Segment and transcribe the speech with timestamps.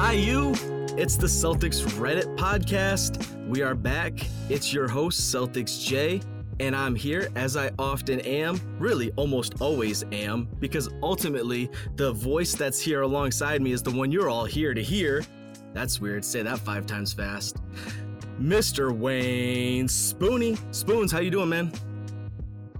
[0.00, 0.52] Hi, you.
[0.96, 3.26] It's the Celtics Reddit podcast.
[3.48, 4.12] We are back.
[4.48, 6.20] It's your host, Celtics J,
[6.60, 12.54] and I'm here as I often am, really almost always am, because ultimately the voice
[12.54, 15.24] that's here alongside me is the one you're all here to hear.
[15.74, 16.24] That's weird.
[16.24, 17.56] Say that five times fast.
[18.40, 18.96] Mr.
[18.96, 20.56] Wayne Spoony.
[20.70, 21.72] Spoons, how you doing, man?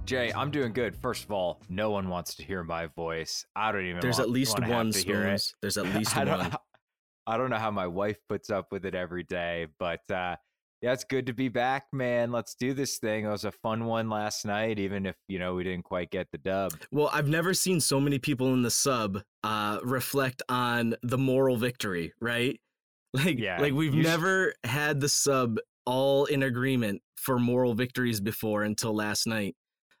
[0.05, 0.95] Jay, I'm doing good.
[0.95, 3.45] First of all, no one wants to hear my voice.
[3.57, 3.99] I don't even.
[3.99, 5.39] There's want, at least one to hear it.
[5.41, 5.55] Spoons.
[5.61, 6.55] There's at least one.
[7.29, 10.35] I don't know how my wife puts up with it every day, but uh,
[10.81, 12.31] yeah, it's good to be back, man.
[12.31, 13.25] Let's do this thing.
[13.25, 16.27] It was a fun one last night, even if you know we didn't quite get
[16.31, 16.73] the dub.
[16.91, 21.57] Well, I've never seen so many people in the sub uh, reflect on the moral
[21.57, 22.59] victory, right?
[23.11, 25.57] Like, Yeah, like we've you sh- never had the sub
[25.87, 29.55] all in agreement for moral victories before until last night.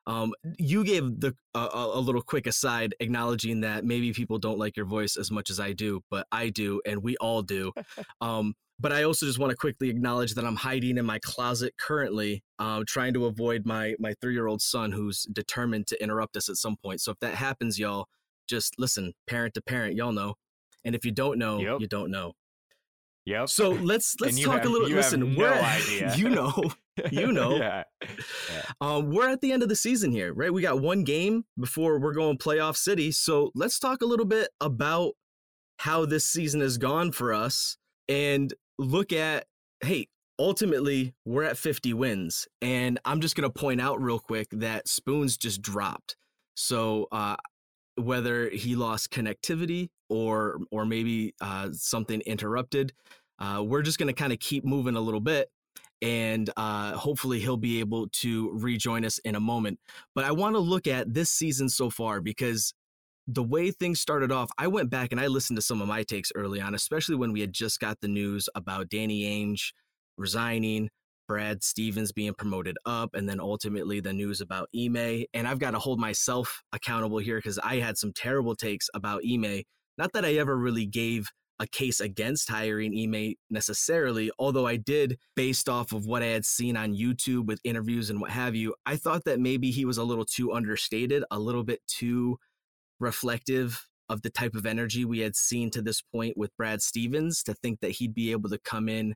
[0.09, 4.87] Um, you gave the a, little quick aside, acknowledging that maybe people don't like your
[4.87, 7.71] voice as much as I do, but I do, and we all do.
[8.21, 11.75] um, but I also just want to quickly acknowledge that I'm hiding in my closet
[11.77, 16.35] currently, um, trying to avoid my my three year old son who's determined to interrupt
[16.35, 17.01] us at some point.
[17.01, 18.07] So if that happens, y'all,
[18.47, 20.33] just listen, parent to parent, y'all know.
[20.83, 21.81] And if you don't know, Yep.
[21.81, 22.33] you don't know.
[23.29, 23.49] Yep.
[23.49, 24.89] So let's let's talk have- a little.
[24.89, 26.13] Listen, no we're idea.
[26.17, 26.71] you know,
[27.11, 27.57] you know.
[27.57, 27.83] yeah.
[28.81, 30.51] Um, we're at the end of the season here, right?
[30.51, 33.11] We got one game before we're going playoff city.
[33.11, 35.13] So let's talk a little bit about
[35.77, 39.45] how this season has gone for us and look at,
[39.81, 40.07] hey,
[40.39, 42.47] ultimately we're at 50 wins.
[42.63, 46.15] And I'm just gonna point out real quick that Spoons just dropped.
[46.55, 47.35] So uh
[47.95, 52.93] whether he lost connectivity or or maybe uh something interrupted,
[53.39, 55.49] uh, we're just gonna kind of keep moving a little bit
[56.01, 59.79] and uh, hopefully he'll be able to rejoin us in a moment.
[60.15, 62.73] But I want to look at this season so far because
[63.27, 66.03] the way things started off, I went back and I listened to some of my
[66.03, 69.71] takes early on, especially when we had just got the news about Danny Ainge
[70.17, 70.89] resigning,
[71.27, 75.25] Brad Stevens being promoted up, and then ultimately the news about Ime.
[75.33, 79.21] And I've got to hold myself accountable here because I had some terrible takes about
[79.29, 79.63] Ime.
[79.97, 81.29] Not that I ever really gave
[81.59, 86.45] a case against hiring Ime necessarily, although I did, based off of what I had
[86.45, 89.97] seen on YouTube with interviews and what have you, I thought that maybe he was
[89.97, 92.37] a little too understated, a little bit too
[92.99, 97.43] reflective of the type of energy we had seen to this point with Brad Stevens
[97.43, 99.15] to think that he'd be able to come in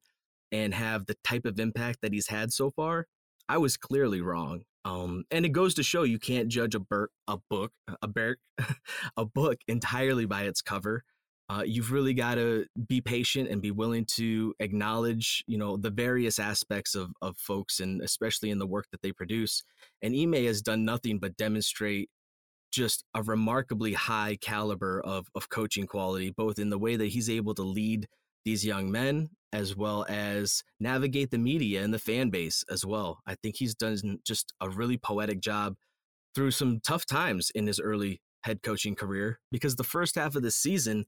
[0.52, 3.08] and have the type of impact that he's had so far.
[3.50, 4.64] I was clearly wrong.
[4.86, 7.72] Um, and it goes to show you can't judge a, bur- a book,
[8.02, 8.38] a, ber-
[9.18, 11.04] a book entirely by its cover
[11.50, 15.90] uh, you've really got to be patient and be willing to acknowledge you know the
[15.90, 19.64] various aspects of of folks and especially in the work that they produce
[20.02, 22.10] and Ime has done nothing but demonstrate
[22.72, 27.30] just a remarkably high caliber of of coaching quality both in the way that he's
[27.30, 28.08] able to lead
[28.46, 33.20] these young men as well as navigate the media and the fan base as well.
[33.28, 35.76] I think he's done just a really poetic job
[36.34, 40.42] through some tough times in his early head coaching career because the first half of
[40.42, 41.06] the season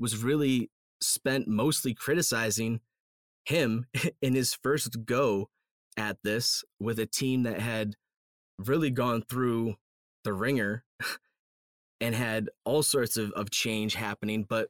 [0.00, 0.70] was really
[1.00, 2.80] spent mostly criticizing
[3.44, 3.86] him
[4.22, 5.48] in his first go
[5.96, 7.94] at this with a team that had
[8.58, 9.76] really gone through
[10.24, 10.84] the ringer
[12.00, 14.44] and had all sorts of, of change happening.
[14.48, 14.68] But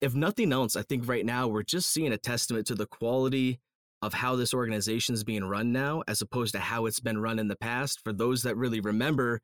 [0.00, 3.60] if nothing else, I think right now we're just seeing a testament to the quality
[4.02, 7.38] of how this organization is being run now, as opposed to how it's been run
[7.38, 8.00] in the past.
[8.04, 9.40] For those that really remember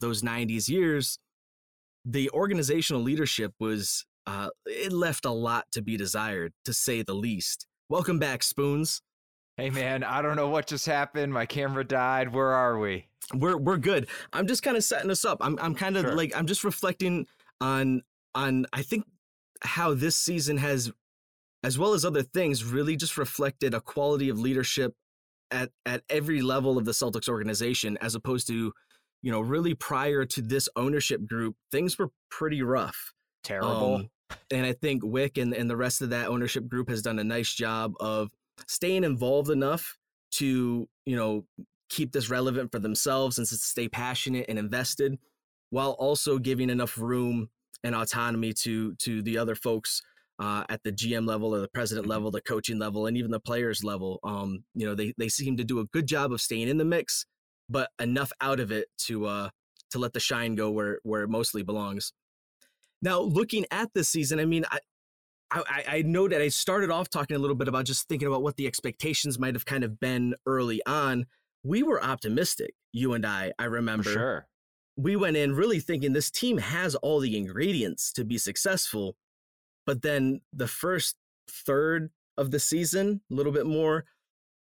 [0.00, 1.18] those 90s years,
[2.04, 7.14] the organizational leadership was, uh, it left a lot to be desired, to say the
[7.14, 7.66] least.
[7.88, 9.02] Welcome back, Spoons.
[9.58, 11.32] Hey man, I don't know what just happened.
[11.32, 12.32] My camera died.
[12.32, 13.06] Where are we?
[13.34, 14.08] We're we're good.
[14.32, 15.38] I'm just kind of setting us up.
[15.40, 16.16] I'm I'm kind of Sure.
[16.16, 17.26] like I'm just reflecting
[17.60, 18.02] on
[18.34, 19.04] on I think
[19.62, 20.90] how this season has
[21.62, 24.94] as well as other things really just reflected a quality of leadership
[25.50, 28.72] at at every level of the Celtics organization as opposed to
[29.22, 33.12] you know really prior to this ownership group things were pretty rough.
[33.44, 33.94] Terrible.
[33.96, 34.10] Um,
[34.50, 37.24] and I think Wyc and, and the rest of that ownership group has done a
[37.24, 38.30] nice job of
[38.66, 39.98] staying involved enough
[40.32, 41.44] to, you know,
[41.90, 45.18] keep this relevant for themselves and to stay passionate and invested
[45.70, 47.48] while also giving enough room
[47.84, 50.02] and autonomy to to the other folks
[50.38, 53.40] uh, at the GM level or the president level, the coaching level, and even the
[53.40, 54.18] players level.
[54.24, 56.84] Um, you know, they they seem to do a good job of staying in the
[56.84, 57.26] mix,
[57.68, 59.50] but enough out of it to uh
[59.90, 62.12] to let the shine go where where it mostly belongs.
[63.02, 64.78] Now, looking at this season, I mean, I,
[65.50, 68.42] I, I know that I started off talking a little bit about just thinking about
[68.42, 71.26] what the expectations might have kind of been early on.
[71.64, 73.52] We were optimistic, you and I.
[73.58, 74.46] I For remember sure.
[74.96, 79.16] we went in really thinking this team has all the ingredients to be successful.
[79.84, 81.16] But then the first
[81.50, 84.04] third of the season, a little bit more,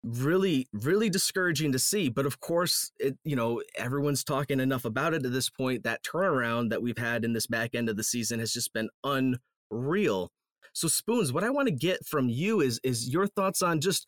[0.02, 2.08] really, really discouraging to see.
[2.08, 5.84] But of course, it, you know, everyone's talking enough about it at this point.
[5.84, 8.88] That turnaround that we've had in this back end of the season has just been
[9.04, 10.30] unreal.
[10.72, 14.06] So, Spoons, what I want to get from you is is your thoughts on just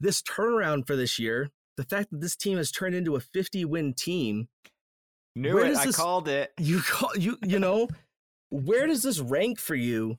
[0.00, 1.50] this turnaround for this year.
[1.76, 4.48] The fact that this team has turned into a 50 win team
[5.36, 5.70] Knew Where it.
[5.70, 6.52] does I called it.
[6.58, 7.88] you call you you know
[8.50, 10.16] where does this rank for you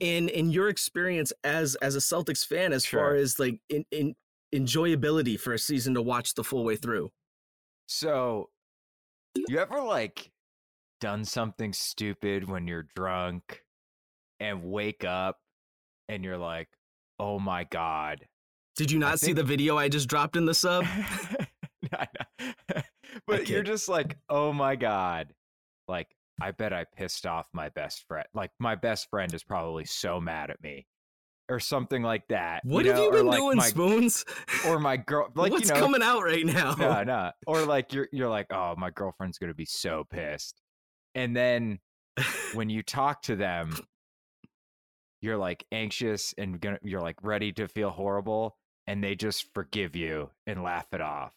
[0.00, 4.14] in in your experience as as a Celtics fan as far as like in, in
[4.54, 7.10] enjoyability for a season to watch the full way through?
[7.86, 8.50] So,
[9.48, 10.30] you ever like
[11.00, 13.62] done something stupid when you're drunk
[14.40, 15.38] and wake up
[16.08, 16.68] and you're like,
[17.18, 18.26] oh my God.
[18.76, 20.84] did you not see the video i just dropped in the sub?
[23.26, 25.32] But you're just like, oh my God.
[25.88, 26.08] Like,
[26.40, 28.26] I bet I pissed off my best friend.
[28.34, 30.86] Like, my best friend is probably so mad at me
[31.48, 32.60] or something like that.
[32.64, 34.24] what you have you been like, doing my- spoons
[34.66, 37.30] Or my girl, like, what's you know, coming out right now no, no.
[37.46, 40.60] Or like you're you're like, oh, my girlfriend's gonna be so pissed.
[41.14, 41.78] And then
[42.54, 43.76] when you talk to them,
[45.22, 48.56] you're like anxious and gonna you're like ready to feel horrible,
[48.86, 51.32] and they just forgive you and laugh it off.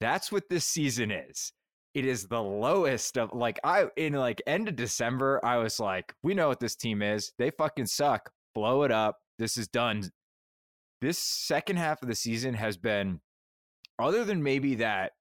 [0.00, 1.52] That's what this season is.
[1.94, 6.14] It is the lowest of like I in like end of December, I was like,
[6.22, 7.32] we know what this team is.
[7.38, 8.30] They fucking suck.
[8.54, 9.16] Blow it up.
[9.38, 10.10] This is done.
[11.00, 13.20] This second half of the season has been
[13.98, 15.12] other than maybe that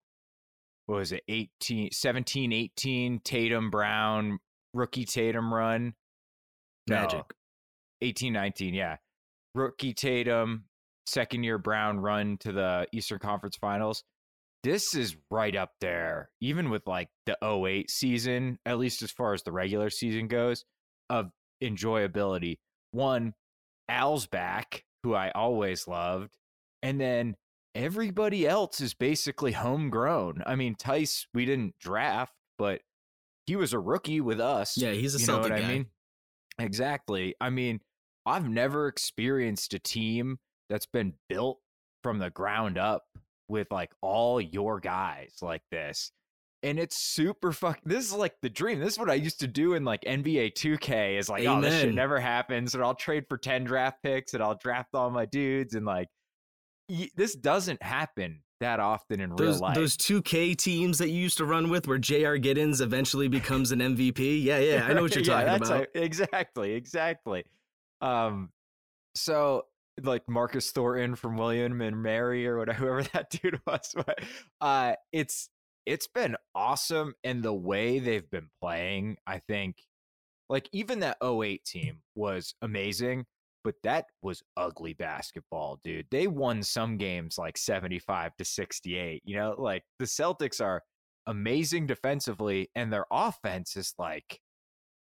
[0.86, 4.40] what was it 18 17 18 Tatum Brown
[4.74, 5.94] rookie Tatum run
[6.88, 7.26] No, magic
[8.02, 8.98] 18 19 yeah
[9.56, 10.66] rookie Tatum
[11.06, 14.04] second year Brown run to the Eastern Conference Finals
[14.64, 19.34] this is right up there even with like the 08 season at least as far
[19.34, 20.66] as the regular season goes
[21.10, 21.30] of
[21.64, 22.58] enjoyability
[22.92, 23.34] one
[23.88, 26.36] Al's back who I always loved
[26.82, 27.36] and then
[27.76, 30.44] everybody else is basically homegrown.
[30.46, 32.82] I mean, Theis, we didn't draft, but
[33.46, 34.78] he was a rookie with us.
[34.78, 35.86] yeah he's a you know Celtic what guy I mean?
[36.60, 37.36] Exactly.
[37.40, 37.80] I mean,
[38.26, 40.40] I've never experienced a team
[40.70, 41.60] that's been built
[42.04, 43.04] from the ground up
[43.50, 46.12] with like all your guys like this.
[46.62, 47.80] And it's super fuck.
[47.86, 48.80] This is like the dream.
[48.80, 51.18] This is what I used to do in like NBA 2K.
[51.18, 52.76] Is like, oh, this shit never happens.
[52.76, 55.74] And I'll trade for 10 draft picks and I'll draft all my dudes.
[55.74, 56.10] And like,
[56.90, 59.74] y- this doesn't happen that often in real life.
[59.74, 62.38] those 2K teams that you used to run with where J.R.
[62.38, 64.44] Giddens eventually becomes an MVP.
[64.44, 65.88] Yeah, yeah, I know what you're Yeah, talking about.
[65.96, 67.46] a- exactly, exactly.
[68.02, 68.50] Um,
[69.16, 69.64] so
[70.06, 74.20] like Marcus Thornton from William and Mary or whatever, whoever that dude was, but
[74.62, 75.50] uh, it's
[75.86, 79.78] it's been awesome, and the way they've been playing, I think,
[80.50, 83.26] like even that 08 team was amazing.
[83.64, 86.08] But that was ugly basketball, dude.
[86.12, 89.22] They won some games like 75 to 68.
[89.26, 90.82] You know, like the Celtics are
[91.28, 94.40] amazing defensively, and their offense is like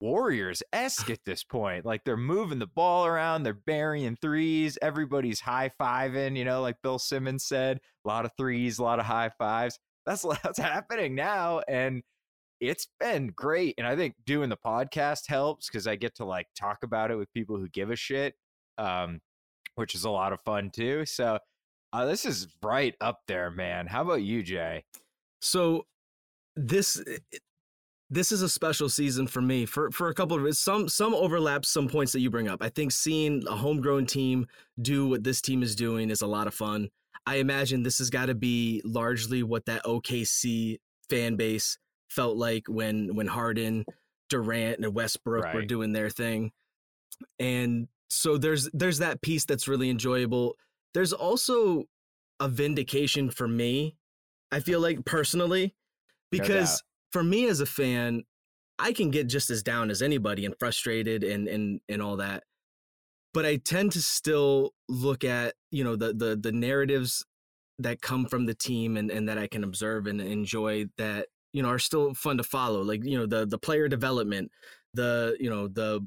[0.01, 1.85] Warriors esque at this point.
[1.85, 6.81] Like they're moving the ball around, they're burying threes, everybody's high fiving, you know, like
[6.81, 9.79] Bill Simmons said, a lot of threes, a lot of high fives.
[10.05, 11.61] That's what's happening now.
[11.67, 12.03] And
[12.59, 13.75] it's been great.
[13.77, 17.15] And I think doing the podcast helps because I get to like talk about it
[17.15, 18.35] with people who give a shit.
[18.77, 19.21] Um,
[19.75, 21.05] which is a lot of fun too.
[21.05, 21.37] So
[21.93, 23.87] uh, this is right up there, man.
[23.87, 24.83] How about you, Jay?
[25.41, 25.85] So
[26.55, 27.01] this
[28.09, 31.69] this is a special season for me for for a couple of some some overlaps
[31.69, 32.62] some points that you bring up.
[32.62, 34.47] I think seeing a homegrown team
[34.81, 36.89] do what this team is doing is a lot of fun.
[37.25, 40.77] I imagine this has got to be largely what that OKC
[41.09, 41.77] fan base
[42.09, 43.85] felt like when when Harden,
[44.29, 45.55] Durant, and Westbrook right.
[45.55, 46.51] were doing their thing.
[47.39, 50.55] And so there's there's that piece that's really enjoyable.
[50.93, 51.85] There's also
[52.39, 53.95] a vindication for me.
[54.51, 55.74] I feel like personally
[56.31, 56.83] because
[57.15, 58.24] for me as a fan,
[58.77, 62.43] I can get just as down as anybody and frustrated and and and all that.
[63.34, 67.25] But I tend to still look at, you know, the the the narratives
[67.79, 71.63] that come from the team and, and that I can observe and enjoy that, you
[71.63, 72.81] know, are still fun to follow.
[72.81, 74.51] Like, you know, the the player development,
[74.93, 76.05] the, you know, the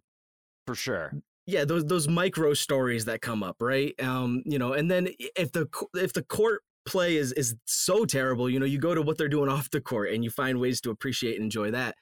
[0.67, 1.15] for sure
[1.47, 5.51] yeah those those micro stories that come up right um you know and then if
[5.53, 8.49] the if the court play is is so terrible.
[8.51, 10.81] You know, you go to what they're doing off the court and you find ways
[10.83, 11.95] to appreciate and enjoy that.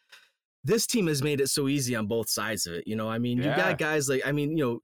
[0.64, 2.84] This team has made it so easy on both sides of it.
[2.86, 3.50] You know, I mean, yeah.
[3.50, 4.80] you got guys like I mean, you know,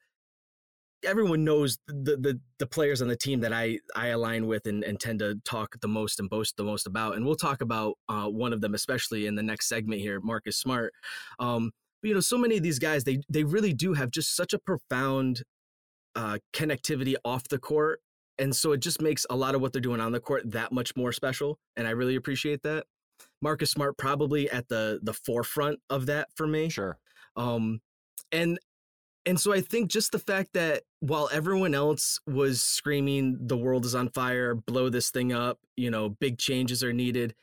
[1.05, 4.85] everyone knows the, the the players on the team that I I align with and,
[4.85, 7.17] and tend to talk the most and boast the most about.
[7.17, 10.57] And we'll talk about uh, one of them especially in the next segment here, Marcus
[10.57, 10.93] Smart.
[11.39, 14.37] Um, but, you know, so many of these guys they they really do have just
[14.37, 15.43] such a profound
[16.15, 18.01] uh, connectivity off the court
[18.39, 20.73] and so it just makes a lot of what they're doing on the court that
[20.73, 21.59] much more special.
[21.77, 22.87] And I really appreciate that.
[23.41, 26.69] Marcus Smart probably at the the forefront of that for me.
[26.69, 26.99] Sure.
[27.37, 27.81] Um,
[28.31, 28.59] and
[29.25, 33.85] and so I think just the fact that while everyone else was screaming the world
[33.85, 37.35] is on fire, blow this thing up, you know, big changes are needed,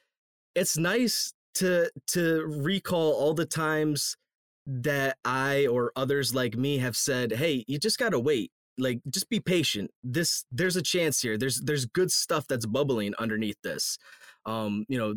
[0.55, 4.17] it's nice to to recall all the times
[4.65, 9.01] that I or others like me have said, "Hey, you just got to wait like
[9.09, 9.91] just be patient.
[10.03, 11.37] This there's a chance here.
[11.37, 13.97] There's there's good stuff that's bubbling underneath this.
[14.45, 15.15] Um you know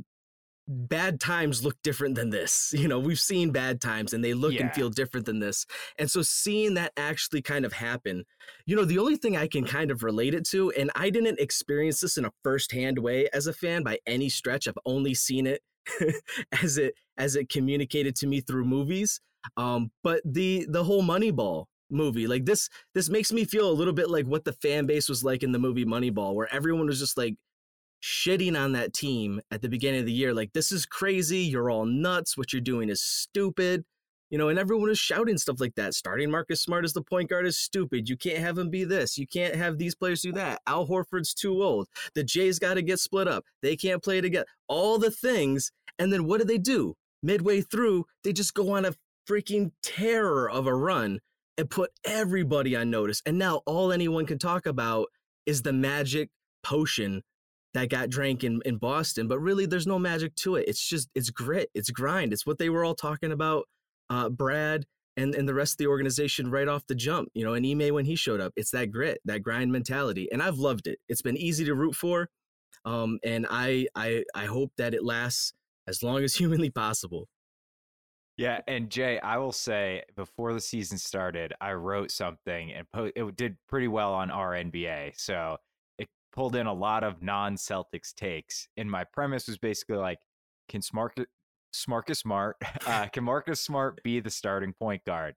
[0.69, 2.73] bad times look different than this.
[2.79, 4.63] You know we've seen bad times and they look yeah.
[4.63, 5.67] and feel different than this.
[5.99, 8.25] And so seeing that actually kind of happen
[8.67, 11.39] you know the only thing i can kind of relate it to and i didn't
[11.41, 14.69] experience this in a firsthand way as a fan by any stretch.
[14.69, 15.63] I've only seen it
[16.63, 19.21] as it as it communicated to me through movies.
[19.57, 22.27] Um but the the whole moneyball movie.
[22.27, 25.23] Like this this makes me feel a little bit like what the fan base was
[25.23, 27.37] like in the movie Moneyball, where everyone was just like
[28.03, 30.35] shitting on that team at the beginning of the year.
[30.35, 31.39] Like, this is crazy.
[31.39, 32.37] You're all nuts.
[32.37, 33.85] What you're doing is stupid.
[34.29, 35.93] You know, and everyone was shouting stuff like that.
[35.93, 38.09] Starting Marcus Smart as the point guard is stupid.
[38.09, 39.19] You can't have him be this.
[39.19, 40.63] You can't have these players do that.
[40.67, 41.87] Al Horford's too old.
[42.15, 43.45] The Jays got to get split up.
[43.61, 44.47] They can't play together.
[44.69, 45.71] All the things.
[45.99, 46.95] And then what do they do?
[47.23, 48.95] Midway through, they just go on a
[49.29, 51.21] freaking terror of a run
[51.59, 53.23] and put everybody on notice.
[53.27, 55.09] And now all anyone can talk about
[55.47, 56.31] is the magic
[56.63, 57.23] potion
[57.75, 59.29] that got drank in, in Boston.
[59.29, 60.69] But really, there's no magic to it.
[60.69, 62.33] It's just, it's grit, it's grind.
[62.33, 63.65] It's what they were all talking about,
[64.11, 64.85] uh, Brad
[65.17, 67.29] and, and the rest of the organization right off the jump.
[67.35, 70.29] You know, and Ime when he showed up, it's that grit, that grind mentality.
[70.31, 70.99] And I've loved it.
[71.09, 72.29] It's been easy to root for.
[72.85, 75.53] Um, and I, I, I hope that it lasts
[75.87, 77.29] as long as humanly possible.
[78.39, 83.11] Yeah, and Jay, I will say before the season started, I wrote something and po-
[83.15, 85.13] it did pretty well on our NBA.
[85.17, 85.59] So
[85.99, 90.19] it pulled in a lot of non-Celtics takes, and my premise was basically like,
[90.69, 91.15] can Smart,
[91.75, 95.35] Smarcus Smart, uh, can Marcus Smart be the starting point guard?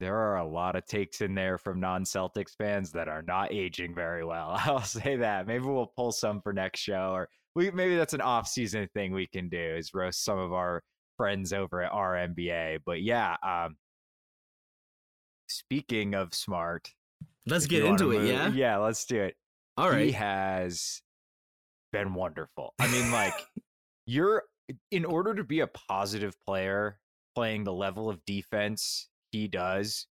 [0.00, 3.94] There are a lot of takes in there from non-Celtics fans that are not aging
[3.94, 4.58] very well.
[4.64, 5.46] I'll say that.
[5.46, 9.26] Maybe we'll pull some for next show, or we maybe that's an off-season thing we
[9.26, 10.82] can do is roast some of our
[11.16, 12.80] friends over at RNBA.
[12.84, 13.76] But yeah, um,
[15.48, 16.90] speaking of smart,
[17.46, 18.20] let's get into it.
[18.20, 19.34] Move, yeah, yeah, let's do it.
[19.76, 21.02] All right, he has
[21.92, 22.74] been wonderful.
[22.80, 23.34] I mean, like
[24.06, 24.42] you're
[24.90, 26.98] in order to be a positive player
[27.34, 30.06] playing the level of defense he does.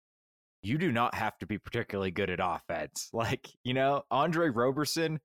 [0.62, 3.08] You do not have to be particularly good at offense.
[3.14, 5.20] Like, you know, Andre Roberson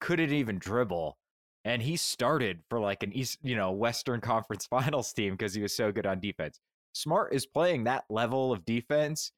[0.00, 1.18] couldn't even dribble
[1.64, 5.62] and he started for like an East, you know, Western Conference Finals team because he
[5.62, 6.60] was so good on defense.
[6.94, 9.32] Smart is playing that level of defense,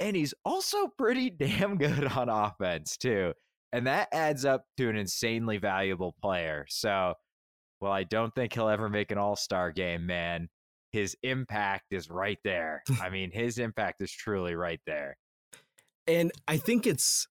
[0.00, 3.32] and he's also pretty damn good on offense too.
[3.72, 6.66] And that adds up to an insanely valuable player.
[6.68, 7.14] So,
[7.80, 10.48] well, I don't think he'll ever make an All Star game, man.
[10.92, 12.82] His impact is right there.
[13.02, 15.16] I mean, his impact is truly right there.
[16.06, 17.26] And I think it's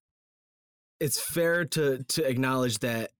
[1.00, 3.10] it's fair to to acknowledge that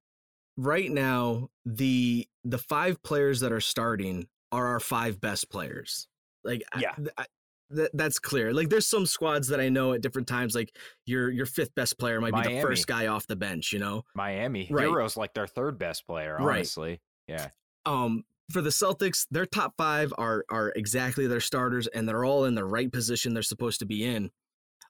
[0.57, 6.09] right now the the five players that are starting are our five best players.
[6.45, 6.95] Like yeah.
[7.19, 7.27] I,
[7.71, 8.53] that that's clear.
[8.53, 11.99] Like there's some squads that I know at different times, like your your fifth best
[11.99, 14.05] player might be the first guy off the bench, you know.
[14.15, 14.87] Miami Right.
[14.87, 16.59] Heroes like their third best player, Right.
[16.59, 17.01] honestly.
[17.27, 17.49] Yeah.
[17.85, 22.45] Um, for the Celtics, their top five are are exactly their starters, and they're all
[22.45, 24.31] in the right position they're supposed to be in.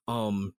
[0.06, 0.54] Um,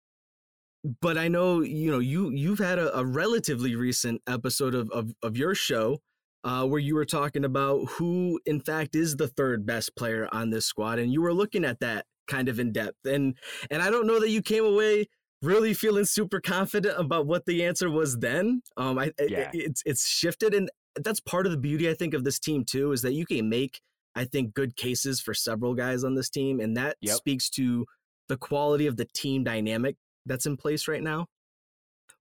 [1.00, 5.12] but I know you know you you've had a, a relatively recent episode of of,
[5.22, 5.98] of your show.
[6.44, 10.50] Uh, where you were talking about who, in fact, is the third best player on
[10.50, 13.36] this squad, and you were looking at that kind of in depth, and
[13.68, 15.06] and I don't know that you came away
[15.42, 18.62] really feeling super confident about what the answer was then.
[18.76, 19.50] Um, I it- Yeah.
[19.52, 22.92] it's it's shifted, and that's part of the beauty I think of this team too
[22.92, 23.80] is that you can make
[24.14, 27.16] I think good cases for several guys on this team, and that Yep.
[27.16, 27.86] speaks to
[28.28, 31.26] the quality of the team dynamic that's in place right now.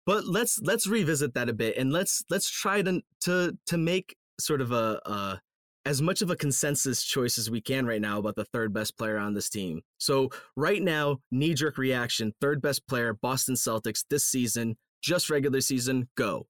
[0.06, 4.16] But let's let's revisit that a bit, and let's let's try to to to make
[4.38, 5.40] sort of a, a
[5.86, 8.96] as much of a consensus choice as we can right now about the third best
[8.96, 9.82] player on this team.
[9.98, 15.60] So right now, knee jerk reaction, third best player, Boston Celtics this season, just regular
[15.60, 16.46] season, go.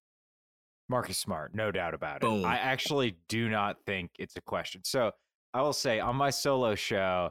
[0.88, 2.44] Marcus Smart, no doubt about it.
[2.44, 4.82] I actually do not think it's a question.
[4.84, 5.12] So
[5.52, 7.30] I will say on my solo show,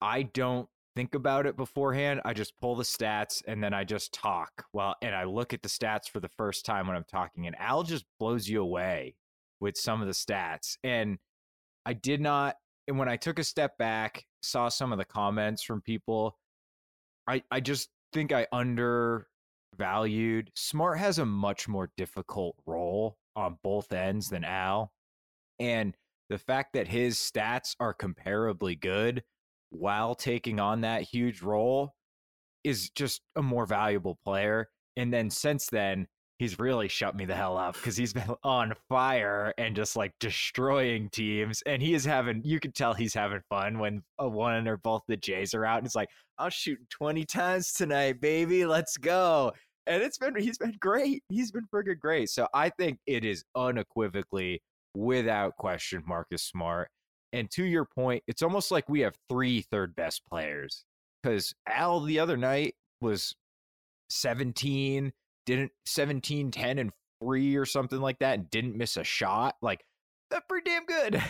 [0.00, 2.20] I don't think about it beforehand.
[2.24, 4.64] I just pull the stats and then I just talk.
[4.72, 7.56] Well, and I look at the stats for the first time when I'm talking, and
[7.58, 9.14] Al just blows you away
[9.60, 10.76] with some of the stats.
[10.82, 11.18] And
[11.86, 12.56] I did not,
[12.88, 16.36] and when I took a step back, saw some of the comments from people,
[17.26, 20.50] I, I just think I undervalued.
[20.54, 24.92] Smart has a much more difficult role on both ends than Al.
[25.58, 25.94] And
[26.30, 29.22] the fact that his stats are comparably good
[29.70, 31.94] while taking on that huge role
[32.64, 34.68] is just a more valuable player.
[34.96, 36.06] And then since then,
[36.38, 40.12] he's really shut me the hell up because he's been on fire and just like
[40.20, 41.62] destroying teams.
[41.66, 45.02] And he is having, you can tell he's having fun when a one or both
[45.06, 45.78] the Jays are out.
[45.78, 46.08] And it's like,
[46.38, 48.64] I'll shoot 20 times tonight, baby.
[48.66, 49.52] Let's go.
[49.86, 51.22] And it's been, he's been great.
[51.28, 52.30] He's been freaking great.
[52.30, 54.62] So I think it is unequivocally,
[54.94, 56.88] without question, Marcus Smart.
[57.32, 60.84] And to your point, it's almost like we have three third best players
[61.22, 63.34] because Al the other night was
[64.10, 65.12] 17,
[65.46, 66.90] didn't 17, 10, and
[67.22, 69.56] free or something like that, and didn't miss a shot.
[69.62, 69.84] Like,
[70.30, 71.22] that's pretty damn good.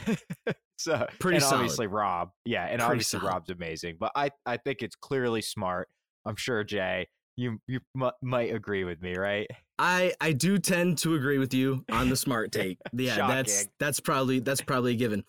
[0.78, 1.56] so, Pretty and solid.
[1.56, 2.30] obviously Rob.
[2.44, 2.62] Yeah.
[2.62, 3.30] And Pretty obviously solid.
[3.32, 3.96] Rob's amazing.
[3.98, 5.88] But I, I think it's clearly smart.
[6.26, 9.46] I'm sure, Jay, you, you m- might agree with me, right?
[9.78, 12.76] I I do tend to agree with you on the smart take.
[12.92, 15.24] Yeah, that's that's probably that's probably a given.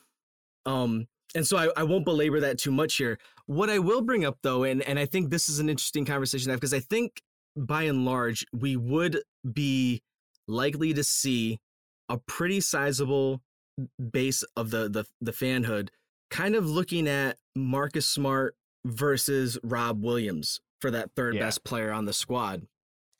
[0.65, 3.17] Um, and so I, I won't belabor that too much here.
[3.45, 6.45] What I will bring up though, and and I think this is an interesting conversation
[6.47, 7.21] to have because I think
[7.55, 9.21] by and large we would
[9.51, 10.01] be
[10.47, 11.59] likely to see
[12.09, 13.41] a pretty sizable
[14.11, 15.89] base of the the the fanhood
[16.29, 21.41] kind of looking at Marcus Smart versus Rob Williams for that third Yeah.
[21.41, 22.67] best player on the squad.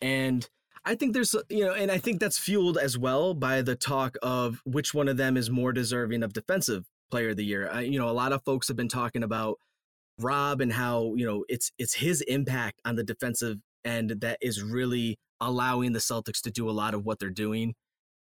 [0.01, 0.49] And
[0.83, 4.17] I think there's, you know, and I think that's fueled as well by the talk
[4.23, 7.69] of which one of them is more deserving of defensive player of the year.
[7.71, 9.57] I, you know, a lot of folks have been talking about
[10.17, 14.63] Rob and how, you know, it's it's his impact on the defensive end that is
[14.63, 17.73] really allowing the Celtics to do a lot of what they're doing.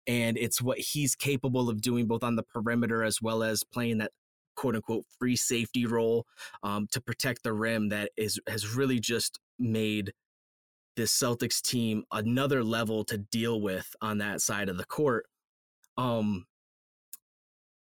[0.06, 3.98] And it's what he's capable of doing both on the perimeter as well as playing
[3.98, 4.12] that
[4.56, 6.26] quote unquote free safety role
[6.64, 10.14] um, to protect the rim that is has really just made
[10.96, 15.26] this Celtics team another level to deal with on that side of the court.
[15.98, 16.46] Um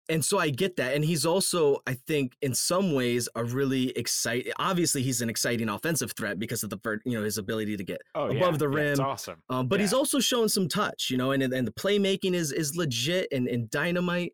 [0.10, 0.94] and so I get that.
[0.96, 4.54] And he's also, I think, in some ways, a really exciting.
[4.60, 8.02] Obviously, he's an exciting offensive threat because of the, you know, his ability to get
[8.14, 9.08] Oh, above the It's rim.
[9.08, 9.42] awesome.
[9.50, 12.76] um, but he's also shown some touch, you know, and and the playmaking is is
[12.76, 14.34] legit and, and dynamite.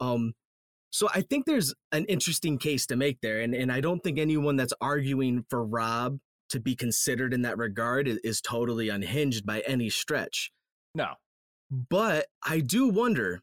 [0.00, 0.34] Um,
[0.90, 4.18] so I think there's an interesting case to make there, and and I don't think
[4.18, 6.18] anyone that's arguing for Rob
[6.50, 10.50] to be considered in that regard is, is totally unhinged by any stretch.
[10.94, 11.14] No.
[11.70, 13.42] But I do wonder.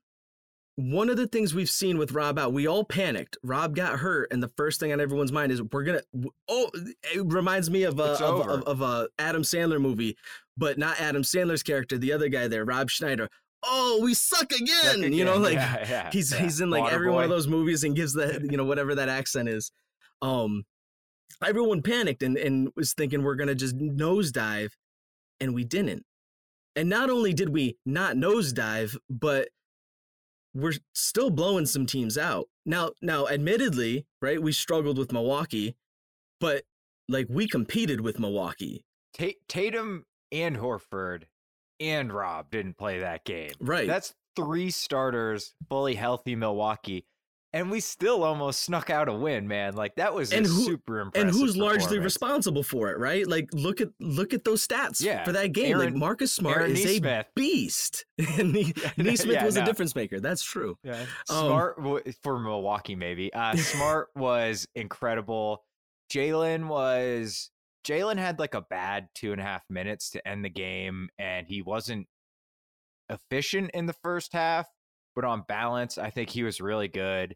[0.78, 3.38] One of the things we've seen with Rob out, we all panicked.
[3.44, 6.02] Rob got hurt, and the first thing on everyone's mind is we're gonna.
[6.50, 10.18] Oh, it reminds me of a It's of, of, of a Adam Sandler movie,
[10.58, 13.30] but not Adam Sandler's character, the other guy there, Rob Schneider.
[13.64, 15.02] Oh, we suck again.
[15.02, 16.40] Suck You know, like Yeah, yeah, he's yeah.
[16.40, 19.08] he's in like every one of those movies and gives the you know whatever that
[19.08, 19.72] accent is.
[20.22, 20.66] Um,
[21.44, 24.72] everyone panicked and and was thinking we're gonna just nosedive,
[25.40, 26.04] and we didn't.
[26.76, 29.48] And not only did we not nosedive, but
[30.56, 32.48] we're still blowing some teams out.
[32.66, 35.76] Now, now, admittedly, right, we struggled with Milwaukee,
[36.40, 36.64] but
[37.08, 38.84] like we competed with Milwaukee,
[39.18, 41.24] Ta- Tatum and Horford
[41.80, 43.52] and Rob didn't play that game.
[43.60, 43.86] right?
[43.88, 47.06] That's three starters, fully healthy Milwaukee.
[47.56, 49.76] And we still almost snuck out a win, man.
[49.76, 51.30] Like that was And who- super impressive.
[51.30, 53.26] and who's largely responsible for it, right?
[53.26, 55.78] Like look at look at those stats Yeah, for that game.
[55.78, 58.06] like Marcus Smart Aaron is a beast,
[58.38, 60.20] and Ne- Nesmith Yeah, was a difference maker.
[60.20, 60.78] That's true.
[60.84, 61.00] Yeah.
[61.30, 61.78] Um, Smart
[62.22, 63.34] for Milwaukee, maybe.
[63.34, 65.64] Uh, Smart was incredible.
[66.14, 67.50] Jalen was.
[67.88, 71.48] Jalen had like a bad two and a half minutes to end the game, and
[71.48, 72.08] he wasn't
[73.10, 74.68] efficient in the first half.
[75.16, 77.36] But on balance, I think he was really good.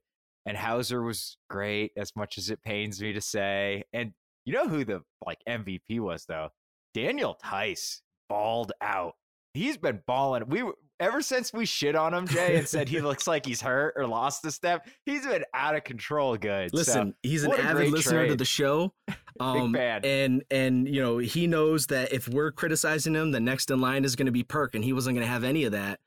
[0.49, 3.83] And Hauser was great, as much as it pains me to say.
[3.93, 4.13] And
[4.45, 6.49] you know who the like MVP was though?
[6.95, 9.13] Daniel Theis balled out.
[9.53, 10.47] He's been balling.
[10.47, 13.61] We were- ever since we shit on him, Jay, and said he looks like he's
[13.61, 14.87] hurt or lost a step.
[15.05, 16.37] He's been out of control.
[16.37, 16.71] Good.
[16.71, 18.93] So, Listen, he's an avid listener to the show.
[19.41, 20.03] Um, fan.
[20.03, 24.03] And and you know he knows that if we're criticizing him, the next in line
[24.03, 26.01] is going to be Perk, and he wasn't going to have any of that.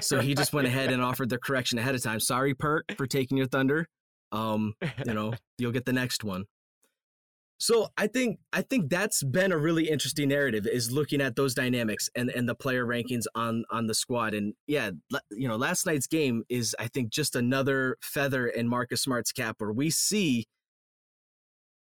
[0.00, 2.18] So he just went ahead and offered the correction ahead of time.
[2.18, 3.86] Sorry, Perk, for taking your thunder.
[4.32, 4.72] Um,
[5.04, 6.46] you know, you'll get the next one.
[7.60, 11.54] So I think I think that's been a really interesting narrative is looking at those
[11.54, 14.90] dynamics and and the player rankings on on the squad and yeah
[15.32, 19.56] you know last night's game is I think just another feather in Marcus Smart's cap
[19.58, 20.46] where we see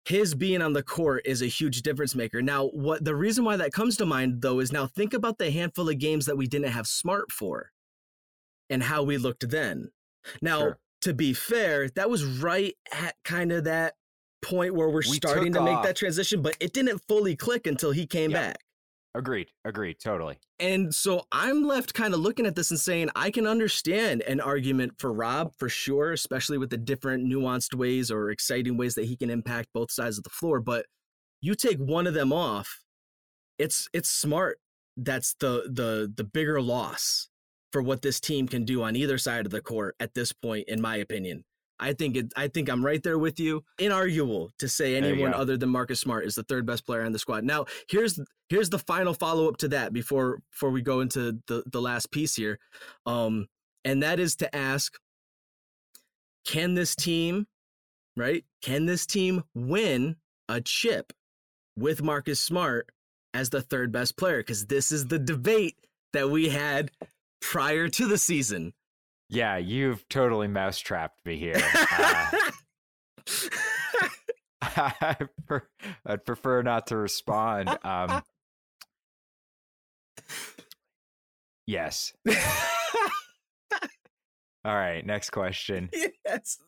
[0.04, 2.40] his being on the court is a huge difference maker.
[2.40, 5.50] Now what the reason why that comes to mind though is now think about the
[5.50, 7.72] handful of games that we didn't have Smart for
[8.70, 9.90] and how we looked then.
[10.40, 10.78] Now Sure.
[11.02, 13.94] to be fair, that was right at kind of that
[14.44, 15.84] point where we're We starting to make off.
[15.84, 18.48] that transition, but it didn't fully click until he came Yeah.
[18.48, 18.58] back.
[19.16, 19.48] agreed.
[19.64, 19.96] Agreed.
[20.00, 20.38] Totally.
[20.58, 24.40] And so I'm left kind of looking at this and saying, I can understand an
[24.40, 29.04] argument for Rob for sure, especially with the different nuanced ways or exciting ways that
[29.04, 30.58] he can impact both sides of the floor.
[30.60, 30.86] But
[31.40, 32.80] you take one of them off,
[33.56, 34.58] it's it's smart.
[34.96, 37.28] That's the the the bigger loss
[37.72, 40.68] for what this team can do on either side of the court at this point,
[40.68, 41.44] in my opinion.
[41.84, 42.32] I think it.
[42.34, 43.62] I think I'm right there with you.
[43.78, 47.18] Inarguable to say anyone other than Marcus Smart is the third best player on the
[47.18, 47.44] squad.
[47.44, 48.18] Now, here's
[48.48, 52.10] here's the final follow up to that before before we go into the the last
[52.10, 52.58] piece here,
[53.04, 53.48] um,
[53.84, 54.98] and that is to ask:
[56.46, 57.46] Can this team,
[58.16, 58.44] right?
[58.62, 60.16] Can this team win
[60.48, 61.12] a chip
[61.76, 62.88] with Marcus Smart
[63.34, 64.38] as the third best player?
[64.38, 65.76] Because this is the debate
[66.14, 66.90] that we had
[67.42, 68.72] prior to the season.
[69.28, 71.60] Yeah, you've totally mousetrapped me here.
[71.92, 72.30] Uh,
[74.62, 75.16] I
[76.06, 77.76] I'd prefer not to respond.
[77.84, 78.22] Um,
[81.66, 82.12] yes.
[84.64, 85.04] All right.
[85.04, 85.90] Next question.
[86.24, 86.58] yes.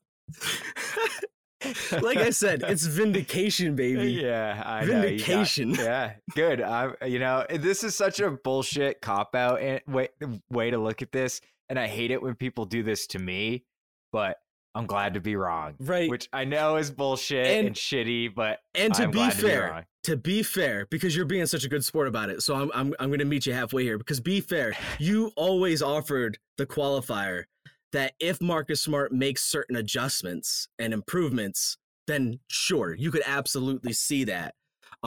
[2.02, 4.12] like I said, it's vindication, baby.
[4.12, 4.92] Yeah, I know.
[4.92, 5.70] got- Vindication.
[5.74, 6.60] yeah, good.
[6.60, 10.08] I, you know, this is such a bullshit cop out and way
[10.50, 13.64] way to look at this, and I hate it when people do this to me.
[14.12, 14.38] But
[14.74, 16.08] I'm glad to be wrong, Right.
[16.10, 19.84] Which I know is bullshit And- and, shitty, but And to I'm be fair, wrong.
[20.04, 22.94] to be fair, because you're being such a good sport about it, so I'm I'm
[22.98, 23.96] I'm going to meet you halfway here.
[23.98, 27.44] Because be fair, you always offered the qualifier
[27.92, 34.24] that if Marcus Smart makes certain adjustments and improvements, then sure, you could absolutely see
[34.24, 34.54] that.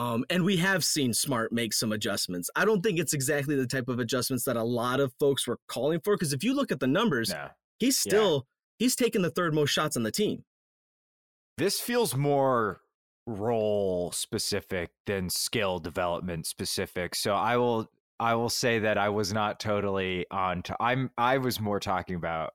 [0.00, 2.48] Um, and we have seen Smart make some adjustments.
[2.56, 5.58] I don't think it's exactly the type of adjustments that a lot of folks were
[5.68, 6.14] calling for.
[6.16, 7.48] Because if you look at the numbers, no.
[7.78, 8.10] he's Yeah.
[8.10, 8.46] still
[8.78, 10.44] he's taking the third most shots on the team.
[11.58, 12.80] This feels more
[13.26, 17.14] role specific than skill development specific.
[17.14, 21.36] So I will I will say that I was not totally on to I'm I
[21.36, 22.54] was more talking about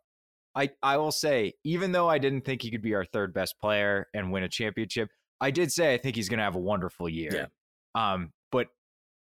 [0.56, 3.54] I I will say even though I didn't think he could be our third best
[3.62, 5.10] player and win a championship,
[5.42, 7.50] I did say I think he's going to have a wonderful year.
[7.96, 8.12] Yeah.
[8.14, 8.68] Um but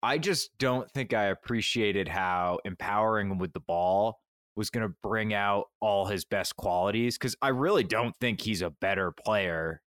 [0.04, 4.20] I just don't think I appreciated how empowering him with the ball
[4.56, 8.62] was going to bring out all his best qualities because I really don't think he's
[8.62, 9.82] a better player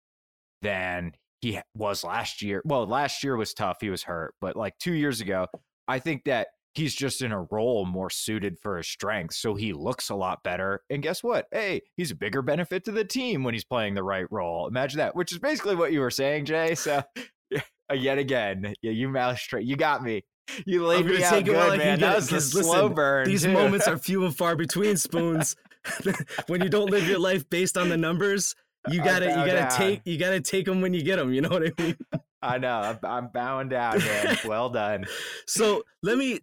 [0.63, 2.63] than he was last year.
[2.65, 3.79] Well, last year was tough.
[3.81, 4.35] He was hurt.
[4.41, 5.47] But like two years ago,
[5.87, 9.39] I think that he's just in a role more suited for his strengths.
[9.39, 10.83] So he looks a lot better.
[10.91, 11.47] And guess what?
[11.53, 14.69] Hey, he's a bigger benefit to the team when he's playing the right role.
[14.69, 16.75] Imagine that, which is basically what you were saying, Jay.
[16.75, 17.03] So
[17.95, 19.63] yet again, yeah, you mousetrap.
[19.65, 20.25] You got me.
[20.65, 22.01] You laid me out take it while I good, man.
[22.01, 23.27] That was the 'cause slow listen, burn.
[23.27, 23.53] These too.
[23.53, 25.57] moments are few and far between, spoons.
[26.47, 28.55] when you don't live your life based on the numbers,
[28.89, 29.71] you gotta you gotta down.
[29.71, 31.33] take you gotta take them when you get them.
[31.33, 31.97] You know what I mean?
[32.41, 32.81] I know.
[32.81, 34.39] I'm, I'm bowing down, man.
[34.47, 35.07] well done.
[35.47, 36.39] So let me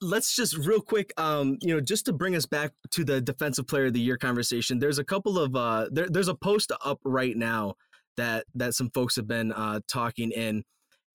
[0.00, 3.66] let's just real quick, um, you know, just to bring us back to the defensive
[3.66, 4.78] player of the year conversation.
[4.78, 7.74] There's a couple of uh, there, there's a post up right now
[8.16, 10.62] that that some folks have been uh, talking in,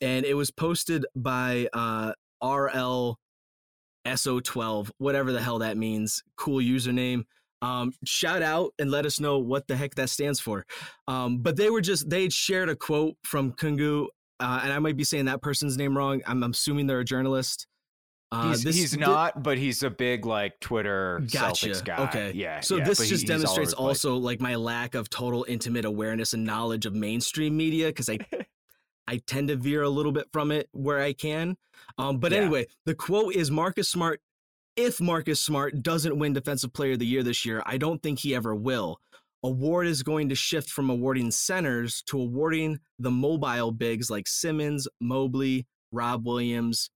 [0.01, 2.11] and it was posted by uh,
[2.43, 3.17] RL
[4.05, 6.23] SO12, whatever the hell that means.
[6.37, 7.23] Cool username.
[7.61, 10.65] Um, shout out and let us know what the heck that stands for.
[11.07, 14.07] Um, but they were just they shared a quote from Kungu,
[14.39, 16.21] uh, and I might be saying that person's name wrong.
[16.27, 17.67] I'm, I'm assuming they're a journalist.
[18.31, 21.67] Uh, he's, this- he's not, but he's a big like Twitter Gotcha.
[21.69, 22.03] Celtics guy.
[22.05, 22.31] Okay.
[22.35, 22.59] Yeah.
[22.61, 26.33] So yeah, this he- just over demonstrates also like my lack of total intimate awareness
[26.33, 28.17] and knowledge of mainstream media because I
[29.07, 31.55] I tend to veer a little bit from it where I can.
[31.99, 32.39] Um, but Yeah.
[32.39, 34.19] anyway, the quote is Marcus Smart.
[34.75, 38.19] If Marcus Smart doesn't win Defensive Player of the Year this year, I don't think
[38.19, 38.99] he ever will.
[39.45, 44.87] Award is going to shift from awarding centers to awarding the mobile bigs like Simmons,
[44.99, 46.89] Mobley, Rob Williams,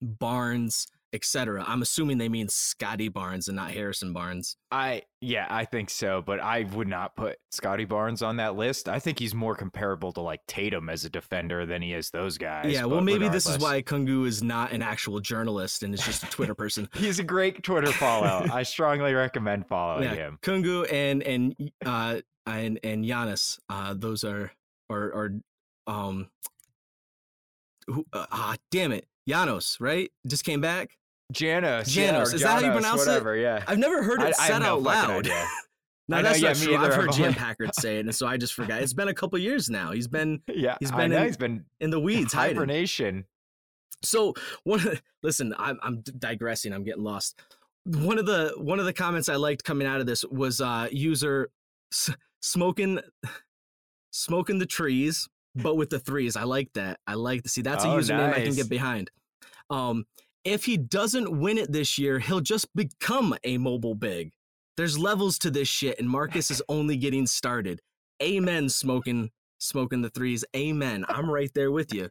[0.00, 1.64] Barnes, etc.
[1.66, 4.56] I'm assuming they mean Scottie Barnes and not Harrison Barnes.
[4.70, 8.88] I yeah, I think so, but I would not put Scottie Barnes on that list.
[8.88, 12.38] I think he's more comparable to like Tatum as a defender than he is those
[12.38, 12.72] guys.
[12.72, 16.22] yeah, well, maybe this is why Kungu is not an actual journalist and is just
[16.22, 16.88] a Twitter person.
[16.94, 18.46] he's a great Twitter follow.
[18.52, 20.38] I strongly recommend following yeah, him.
[20.42, 24.52] Kungu and and uh and and Giannis, uh, those are
[24.90, 25.32] are or
[25.86, 26.28] um,
[27.86, 30.10] who, uh, ah, damn it, Janos, right?
[30.26, 30.90] Just came back.
[31.32, 33.40] Janos, Janos, or is that how you Janos, pronounce it?
[33.40, 35.26] Yeah, I've never heard it I said no out loud.
[36.08, 36.76] no, I know, that's yeah, not me true.
[36.76, 38.80] I've heard I'm Jam like- Packard say it, and so I just forgot.
[38.80, 39.90] It's been a couple years now.
[39.90, 40.76] He's been yeah.
[40.78, 42.56] He's I been know in- he's been in the weeds hiding.
[42.56, 43.24] hibernation.
[44.04, 44.80] So one,
[45.24, 46.72] listen, I'm I'm digressing.
[46.72, 47.40] I'm getting lost.
[47.86, 50.86] One of the one of the comments I liked coming out of this was uh
[50.92, 51.50] user
[51.92, 52.10] s-
[52.40, 53.00] smoking
[54.12, 55.28] smoking the trees,
[55.62, 56.36] but with the threes.
[56.36, 56.98] I like that.
[57.06, 59.10] I like to see that's a Oh, username I can get behind.
[59.70, 60.04] Um,
[60.44, 64.32] if he doesn't win it this year, he'll just become a mobile big.
[64.76, 67.80] There's levels to this shit, and Marcus is only getting started.
[68.22, 70.44] Amen, smoking smoking the threes.
[70.54, 71.04] Amen.
[71.08, 72.10] I'm right there with you.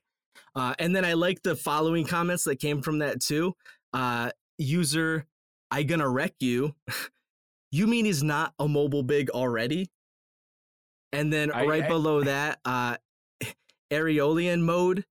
[0.56, 3.54] Uh, and then I like the following comments that came from that too.
[3.94, 5.26] Uh, user,
[5.70, 6.74] I gonna wreck you.
[7.72, 9.90] you mean he's not a mobile big already?
[11.14, 12.98] And then I- right I- below that, uh,
[13.92, 15.06] Aeolian mode,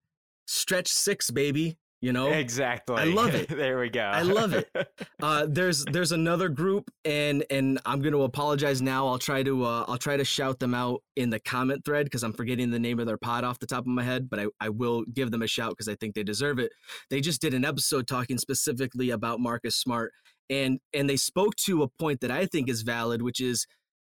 [0.47, 1.79] stretch six, baby.
[2.05, 2.97] You know, Exactly.
[2.97, 3.49] I love it.
[3.57, 4.03] there we go.
[4.03, 4.69] I love it.
[5.23, 9.07] uh, there's there's another group, and and I'm going to apologize now.
[9.07, 12.23] I'll try to uh, I'll try to shout them out in the comment thread because
[12.23, 14.47] I'm forgetting the name of their pod off the top of my head, but I,
[14.61, 16.73] I will give them a shout because I think they deserve it.
[17.09, 20.13] They just did an episode talking specifically about Marcus Smart,
[20.51, 23.67] and and they spoke to a point that I think is valid, which is.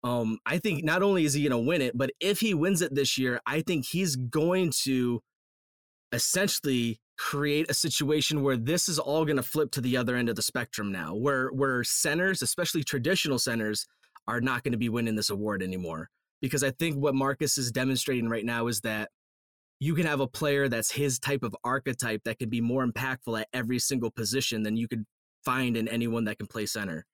[0.04, 2.82] Um, I think not only is he going to win it, but if he wins
[2.82, 5.22] it this year, I think he's going to
[6.12, 10.30] essentially create a situation where this is all going to flip to the other end
[10.30, 13.88] of the spectrum now where where centers especially traditional centers
[14.28, 16.10] are not going to be winning this award anymore.
[16.42, 19.10] Because i think what marcus is demonstrating right now is that
[19.80, 23.40] you can have a player that's his type of archetype that can be more impactful
[23.40, 25.06] at every single position than you could
[25.44, 27.06] find in anyone that can play center.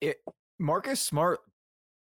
[0.00, 0.18] It,
[0.58, 1.40] Marcus Smart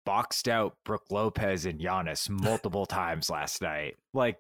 [0.04, 3.96] boxed out Brooke Lopez and Giannis multiple times last night.
[4.12, 4.38] Like,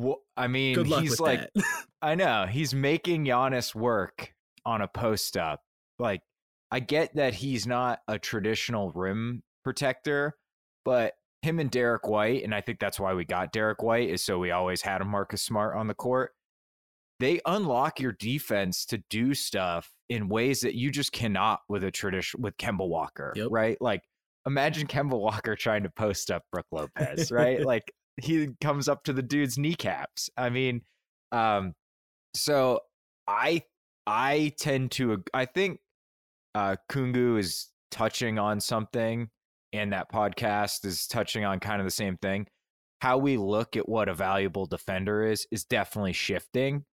[0.00, 1.48] wh- I mean, he's like,
[2.02, 4.32] I know he's making Giannis work
[4.66, 5.60] on a post up.
[5.98, 6.22] Like,
[6.70, 10.34] I get that he's not a traditional rim protector,
[10.84, 14.24] but him and Derrick White, and I think that's why we got Derrick White, is
[14.24, 16.32] so we always had a Marcus Smart on the court.
[17.20, 21.90] They unlock your defense to do stuff in ways that you just cannot with a
[21.90, 23.48] tradition with Kemba Walker, Yep.
[23.50, 23.76] right?
[23.80, 24.02] Like,
[24.46, 27.60] imagine Kemba Walker trying to post up Brooke Lopez, right?
[27.64, 30.30] like he comes up to the dude's kneecaps.
[30.36, 30.82] I mean,
[31.32, 31.74] um,
[32.34, 32.80] so
[33.26, 33.62] I
[34.06, 35.80] I tend to I think
[36.54, 39.28] uh Kungu is touching on something
[39.72, 42.46] and that podcast is touching on kind of the same thing.
[43.00, 46.84] How we look at what a valuable defender is is definitely shifting.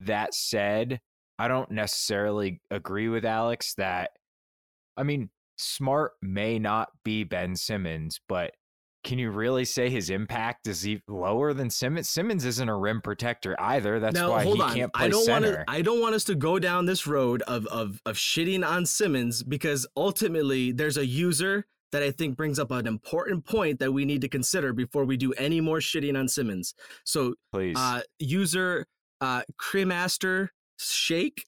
[0.00, 1.00] That said,
[1.38, 4.10] I don't necessarily agree with Alex that
[4.96, 8.52] I mean, Smart may not be Ben Simmons, but
[9.04, 12.08] can you really say his impact is even lower than Simmons?
[12.08, 14.00] Simmons isn't a rim protector either.
[14.00, 15.64] That's now why hold he on can't play i don't want center.
[15.64, 18.84] to i don't want us to go down this road of of of shitting on
[18.84, 23.92] simmons because ultimately there's a user that i think brings up an important point that
[23.92, 27.76] we need to consider before we do any more shitting on simmons so Please.
[27.78, 28.86] uh user
[29.20, 31.46] uh cremaster shake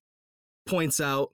[0.65, 1.33] points out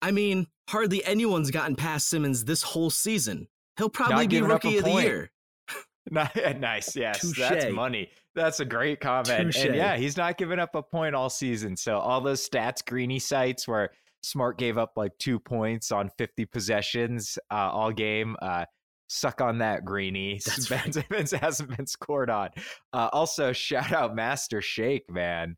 [0.00, 4.84] i mean hardly anyone's gotten past simmons this whole season he'll probably be rookie of
[4.84, 5.30] the year
[6.10, 6.96] Ni- nice.
[6.96, 7.32] Yes.
[7.38, 8.10] That's money.
[8.34, 9.52] That's a great comment.
[9.52, 9.64] Touche.
[9.64, 11.76] And yeah, he's not giving up a point all season.
[11.76, 13.90] So all those stats greeny sites where
[14.22, 18.36] Smart gave up like two points on 50 possessions uh, all game.
[18.40, 18.64] Uh,
[19.08, 20.40] suck on that, Greeny.
[20.46, 20.94] That's Ben right.
[20.94, 22.50] Simmons hasn't been scored on.
[22.92, 25.56] Uh, also, shout out Master Shake, man.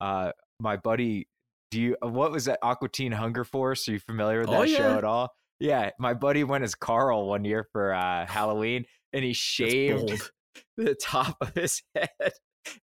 [0.00, 1.28] Uh, my buddy,
[1.70, 2.58] do you, what was that?
[2.62, 3.88] Aqua Teen Hunger Force?
[3.88, 5.30] Are you familiar with Oh, that show at all?
[5.58, 10.20] Yeah, my buddy went as Carl one year for uh, Halloween, and he shaved
[10.76, 12.32] the top of his head,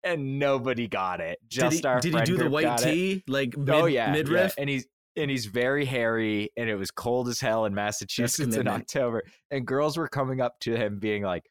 [0.04, 1.40] and nobody got it.
[1.50, 2.84] Did Just he, our did he do the white it.
[2.84, 4.54] tee like mid, oh yeah, yeah, midriff?
[4.58, 8.68] and he's and he's very hairy, and it was cold as hell in Massachusetts in.
[8.68, 11.44] October, and girls were coming up to him being like,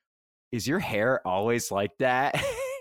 [0.50, 2.34] "Is your hair always like that?"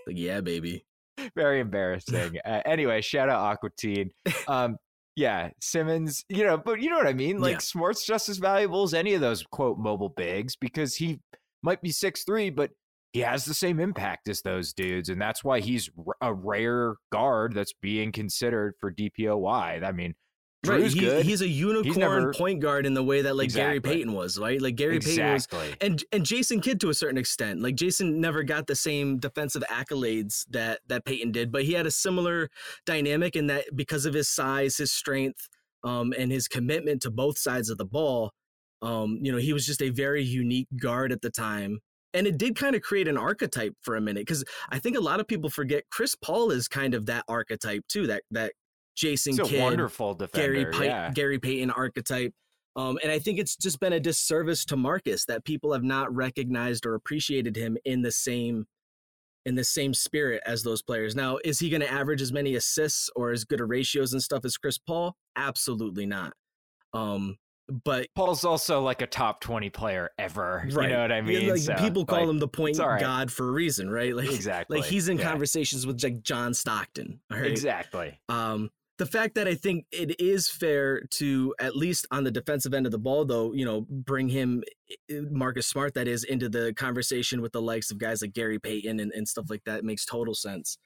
[0.08, 0.84] Like, yeah, baby.
[1.36, 2.38] very embarrassing.
[2.46, 4.12] uh, anyway, shout out Aqua Teen.
[4.48, 4.78] Um,
[5.16, 7.40] yeah, Simmons, you know, but you know what I mean?
[7.40, 7.60] Like Yeah.
[7.60, 11.20] Smart's just as valuable as any of those quote mobile bigs because he
[11.64, 12.72] might be six three, but
[13.14, 15.90] he has the same impact as those dudes, and that's why he's
[16.22, 19.84] a rare guard that's being considered for DPOY.
[19.84, 20.16] I mean,
[20.64, 23.96] Right, he- he's a unicorn never- point guard in the way that like Gary Exactly.
[23.98, 24.62] Payton was, right?
[24.62, 25.76] Like Gary Payton was exactly.
[25.82, 27.62] and and Jason Kidd to a certain extent.
[27.62, 31.88] Like Jason never got the same defensive accolades that that Payton did, but he had
[31.88, 32.50] a similar
[32.86, 35.50] dynamic in that because of his size, his strength,
[35.84, 38.32] um, and his commitment to both sides of the ball.
[38.84, 41.80] Um, you know, he was just a very unique guard at the time.
[42.14, 45.00] And it did kind of create an archetype for a minute because I think a
[45.00, 48.06] lot of people forget Chris Paul is kind of that archetype too.
[48.08, 48.52] That that
[48.96, 50.54] Jason a Kidd, wonderful defender.
[50.54, 51.12] Gary Pay- yeah.
[51.12, 52.34] Gary Payton archetype.
[52.76, 56.14] Um, and I think it's just been a disservice to Marcus that people have not
[56.16, 58.66] recognized or appreciated him in the same
[59.46, 61.16] in the same spirit as those players.
[61.16, 64.22] Now, is he going to average as many assists or as good a ratios and
[64.22, 65.16] stuff as Chris Paul?
[65.36, 66.34] Absolutely not.
[66.94, 67.38] Um,
[67.84, 70.68] but Paul's also like a top 20 player ever.
[70.74, 71.50] right, You know what I mean?
[71.50, 73.00] Like So, people call like, him the point it's right.
[73.00, 74.16] god for a reason, right?
[74.16, 74.80] Like Exactly.
[74.80, 75.30] like he's in yeah.
[75.30, 77.22] conversations with like John Stockton.
[77.32, 77.46] Right?
[77.46, 78.20] Exactly.
[78.30, 78.70] Um,
[79.02, 82.86] the fact that I think it is fair to at least on the defensive end
[82.86, 84.64] of the ball, though, you know, bring him
[85.10, 88.60] eh, Marcus Smart that is into the conversation with the likes of guys like Gary
[88.60, 90.78] Payton and, and stuff like that makes total sense.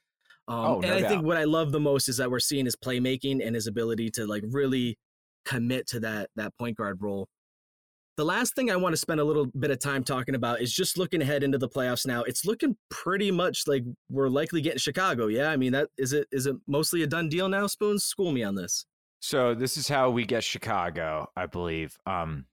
[0.48, 2.64] Um, Oh, and no I think what I love the most is that we're seeing
[2.64, 4.98] his playmaking and his ability to like really
[5.44, 7.28] commit to that that point guard role.
[8.18, 10.74] The last thing I want to spend a little bit of time talking about is
[10.74, 12.24] just looking ahead into the playoffs now.
[12.24, 15.28] It's looking pretty much like we're likely getting Chicago.
[15.28, 18.06] Yeah, I mean that is it is it mostly a done deal now, Spoons?
[18.06, 18.86] School me on this.
[19.20, 21.98] So this is how we get Chicago, I believe.
[22.06, 22.46] Um,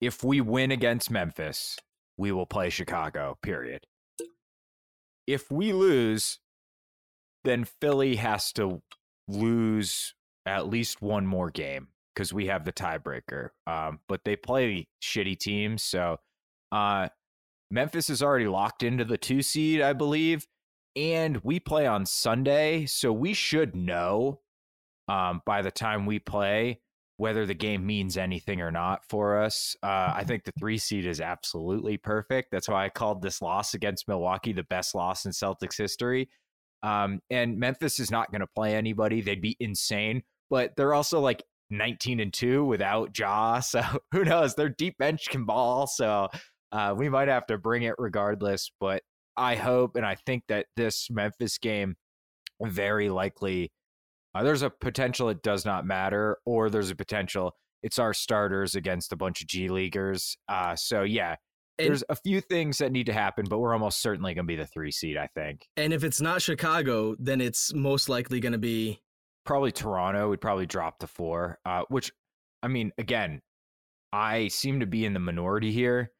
[0.00, 1.76] if we win against Memphis,
[2.16, 3.36] we will play Chicago.
[3.42, 3.86] Period.
[5.26, 6.38] If we lose,
[7.44, 8.82] then Philly has to
[9.28, 10.14] lose
[10.46, 13.50] at least one more game because we have the tiebreaker.
[13.66, 16.16] Um, but they play shitty teams, so
[16.72, 17.08] uh,
[17.70, 20.46] Memphis is already locked into the two seed, I believe,
[20.96, 24.40] and we play on Sunday, so we should know
[25.08, 26.80] um, by the time we play
[27.18, 29.74] whether the game means anything or not for us.
[29.82, 32.48] Uh, I think the three seed is absolutely perfect.
[32.50, 36.28] That's why I called this loss against Milwaukee the best loss in Celtics history.
[36.82, 39.20] Um, and Memphis is not going to play anybody.
[39.20, 43.60] They'd be insane, but they're also like 19 and 2 without Ja.
[43.60, 44.54] So who knows?
[44.54, 45.86] Their deep bench can ball.
[45.86, 46.28] So
[46.72, 48.70] uh, we might have to bring it regardless.
[48.80, 49.02] But
[49.36, 51.96] I hope and I think that this Memphis game
[52.62, 53.70] very likely
[54.34, 57.52] uh, there's a potential it does not matter, or there's a potential
[57.82, 60.36] it's our starters against a bunch of G leaguers.
[60.48, 61.36] Uh, so yeah,
[61.78, 64.48] And- there's a few things that need to happen, but we're almost certainly going to
[64.48, 65.16] be the three seed.
[65.16, 69.00] I think And if it's not Chicago, then it's most likely going to be
[69.46, 71.58] probably Toronto would probably drop to four.
[71.64, 72.12] Uh, which
[72.62, 73.40] I mean, again,
[74.12, 76.10] I seem to be in the minority here.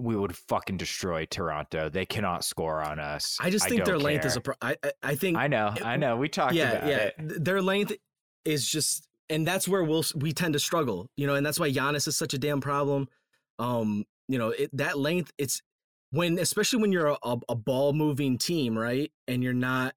[0.00, 1.88] We would fucking destroy Toronto.
[1.88, 3.36] They cannot score on us.
[3.40, 5.72] I just think their don't length is a pro- I, I I think I know,
[5.74, 6.16] it- I know.
[6.16, 6.96] We talked yeah, about yeah.
[6.96, 7.14] it.
[7.18, 7.92] Th- Their length
[8.44, 11.70] is just, and that's where we'll we tend to struggle, you know, and that's why
[11.70, 13.08] Giannis is such a damn problem.
[13.58, 15.62] Um, you know, it, that length, it's
[16.12, 19.94] when, especially when you're a, a, a ball moving team, right, and you're not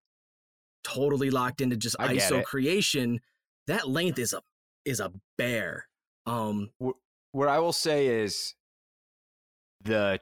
[0.83, 3.19] totally locked into just I ISO creation.
[3.67, 4.41] That length is a
[4.85, 5.87] is a bear.
[6.25, 6.69] Um,
[7.31, 8.55] what I will say is
[9.83, 10.19] the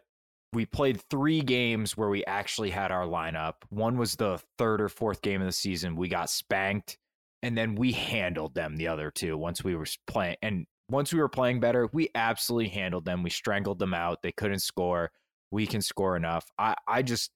[0.51, 3.55] we played three games where we actually had our lineup.
[3.69, 5.95] One was the third or fourth game of the season.
[5.95, 6.97] We got spanked,
[7.43, 10.37] and then we handled them the other two once we were playing.
[10.41, 13.21] And once we were playing better, we absolutely handled them.
[13.21, 14.23] We strangled them out.
[14.23, 15.11] They couldn't score.
[15.51, 16.45] We can score enough.
[16.57, 17.31] I, I just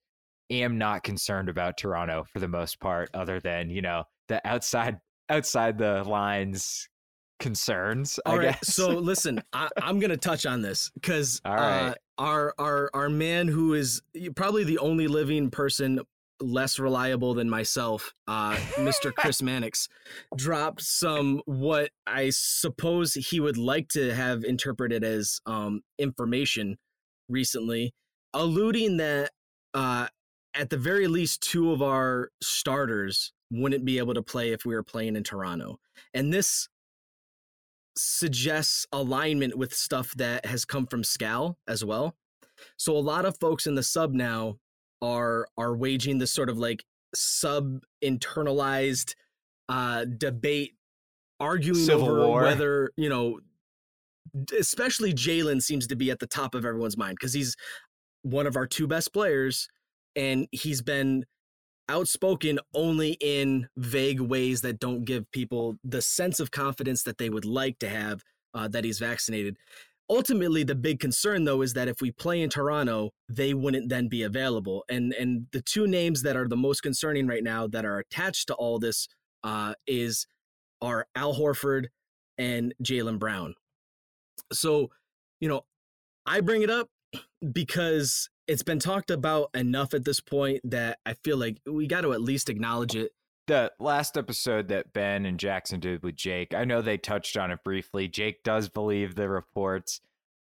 [0.61, 4.99] am not concerned about Toronto for the most part, other than, you know, the outside
[5.29, 6.89] outside the lines
[7.39, 8.19] concerns.
[8.25, 8.43] All I right.
[8.51, 8.73] guess.
[8.73, 11.89] So listen, I, I'm going to touch on this because All right.
[11.89, 14.01] uh, our our our man who is
[14.35, 15.99] probably the only living person
[16.39, 19.13] less reliable than myself, uh, Mr.
[19.17, 19.87] Chris Mannix,
[20.35, 26.77] dropped some what I suppose he would like to have interpreted as um, information
[27.29, 27.93] recently,
[28.33, 29.31] alluding that
[29.73, 30.07] uh,
[30.55, 34.73] at the very least two of our starters wouldn't be able to play if we
[34.75, 35.79] were playing in Toronto,
[36.13, 36.67] and this
[37.95, 42.15] suggests alignment with stuff that has come from Scal as well.
[42.77, 44.57] So a lot of folks in the sub now
[45.01, 46.83] are are waging this sort of like
[47.13, 49.13] sub internalized
[49.69, 50.73] uh debate
[51.39, 52.43] arguing Civil over war.
[52.43, 53.39] whether, you know,
[54.57, 57.55] especially Jaylen seems to be at the top of everyone's mind because he's
[58.23, 59.67] one of our two best players
[60.15, 61.25] and he's been
[61.89, 67.29] outspoken only in vague ways that don't give people the sense of confidence that they
[67.29, 69.57] would like to have uh, that he's vaccinated.
[70.09, 74.07] Ultimately, the big concern though is that if we play in Toronto, they wouldn't then
[74.07, 74.83] be available.
[74.89, 78.47] And and the two names that are the most concerning right now that are attached
[78.47, 79.07] to all this
[79.43, 80.27] uh, is
[80.81, 81.85] are Al Horford
[82.37, 83.55] and Jaylen Brown.
[84.51, 84.89] So,
[85.39, 85.61] you know,
[86.25, 86.89] I bring it up
[87.51, 92.01] because it's been talked about enough at this point that I feel like we got
[92.01, 93.11] to at least acknowledge it.
[93.47, 97.51] the last episode that Ben and Jackson did with Jake, I know they touched on
[97.51, 98.07] it briefly.
[98.07, 100.01] Jake does believe the reports.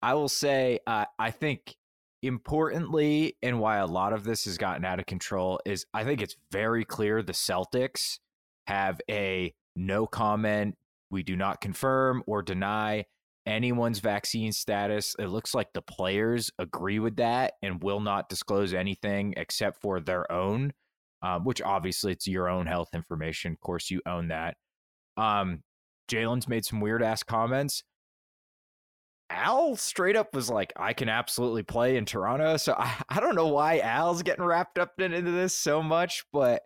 [0.01, 1.75] I will say, uh, I think
[2.23, 6.21] importantly, and why a lot of this has gotten out of control is I think
[6.21, 8.19] it's very clear the Celtics
[8.67, 10.77] have a no comment.
[11.09, 13.05] We do not confirm or deny
[13.45, 15.15] anyone's vaccine status.
[15.19, 19.99] It looks like the players agree with that and will not disclose anything except for
[19.99, 20.73] their own
[21.21, 23.53] um, which obviously it's your own health information.
[23.53, 24.57] Of course, you own that.
[25.17, 25.61] Um,
[26.09, 27.83] Jaylen's made some weird ass comments.
[29.29, 32.57] Al straight up was like, I can absolutely play in Toronto.
[32.57, 36.63] So I, I don't know why Al's getting wrapped up into this so much, but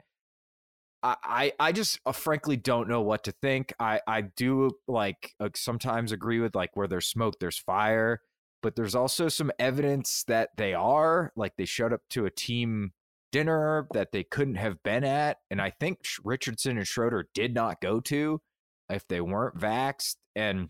[1.23, 3.73] I, I, just uh, frankly don't know what to think.
[3.79, 8.21] I, I do like uh, sometimes agree with like where there's smoke, there's fire,
[8.63, 12.93] but there's also some evidence that they are like they showed up to a team
[13.31, 15.37] dinner that they couldn't have been at.
[15.51, 18.41] And I think Richardson and Schroeder did not go to
[18.89, 20.15] if they weren't vaxxed.
[20.35, 20.69] And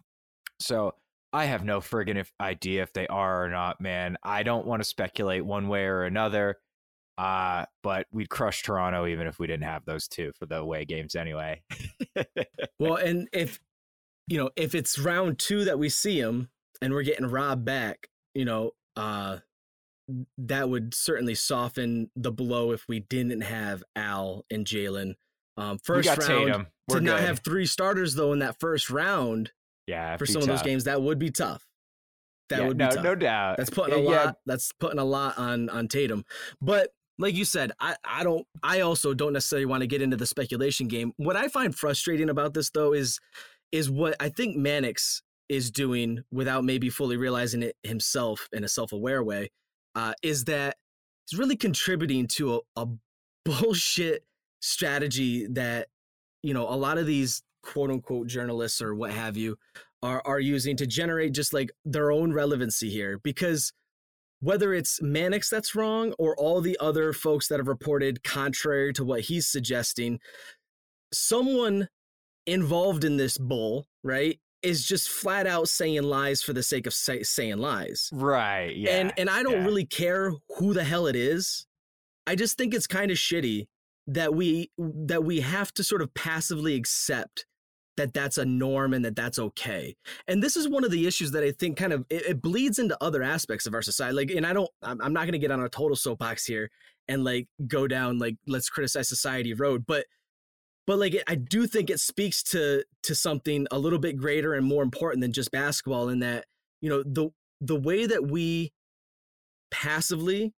[0.59, 0.95] so
[1.31, 4.17] I have no friggin' if idea if they are or not, man.
[4.23, 6.57] I don't want to speculate one way or another.
[7.17, 10.85] Uh, but we'd crush Toronto even if we didn't have those two for the away
[10.85, 11.61] games anyway.
[12.79, 13.59] Well, and if
[14.27, 16.49] you know, if it's round two that we see him
[16.81, 19.39] and we're getting Rob back, you know, uh
[20.37, 25.15] that would certainly soften the blow if we didn't have Al and Jaylen.
[25.57, 26.67] Um, first round Tatum.
[26.87, 29.51] We're to not have three starters though in that first round
[29.87, 31.65] yeah, for be some of those games, that would be tough.
[32.49, 33.03] That Yeah, would be no, tough.
[33.03, 33.57] no doubt.
[33.57, 34.25] That's putting a Yeah, lot.
[34.25, 36.25] yeah, That's putting a lot on on Tatum.
[36.61, 38.45] But like you said, I I don't.
[38.63, 41.13] I also don't necessarily want to get into the speculation game.
[41.17, 43.19] What I find frustrating about this though is
[43.71, 48.67] is what I think Mannix is doing without maybe fully realizing it himself in a
[48.67, 49.51] self aware way.
[49.95, 50.75] Uh, is that
[51.25, 52.87] he's really contributing to a, a
[53.45, 54.23] bullshit
[54.59, 55.87] strategy that
[56.41, 59.57] you know a lot of these quote unquote journalists or what have you
[60.01, 63.73] are are using to generate just like their own relevancy here because
[64.39, 69.03] whether it's Mannix that's wrong or all the other folks that have reported contrary to
[69.03, 70.19] what he's suggesting
[71.13, 71.87] someone
[72.45, 76.93] involved in this bull right is just flat out saying lies for the sake of
[76.93, 78.75] say, saying lies right.
[78.75, 78.97] Yeah.
[78.97, 79.65] and and I don't yeah.
[79.65, 81.65] really care who the hell it is.
[82.27, 83.67] I just think it's kind of shitty
[84.07, 87.45] that we that we have to sort of passively accept
[87.97, 89.95] that that's a norm and that that's okay.
[90.27, 92.79] And this is one of the issues that I think kind of it, it bleeds
[92.79, 94.15] into other aspects of our society.
[94.15, 96.69] Like, and I don't, I'm, I'm not going to get on a total soapbox here
[97.07, 100.05] and like go down like let's criticize society road, but
[100.87, 104.65] but like I do think it speaks to to something a little bit greater and
[104.65, 106.45] more important than just basketball in that
[106.81, 107.29] you know the
[107.61, 108.71] the way that we
[109.71, 110.53] passively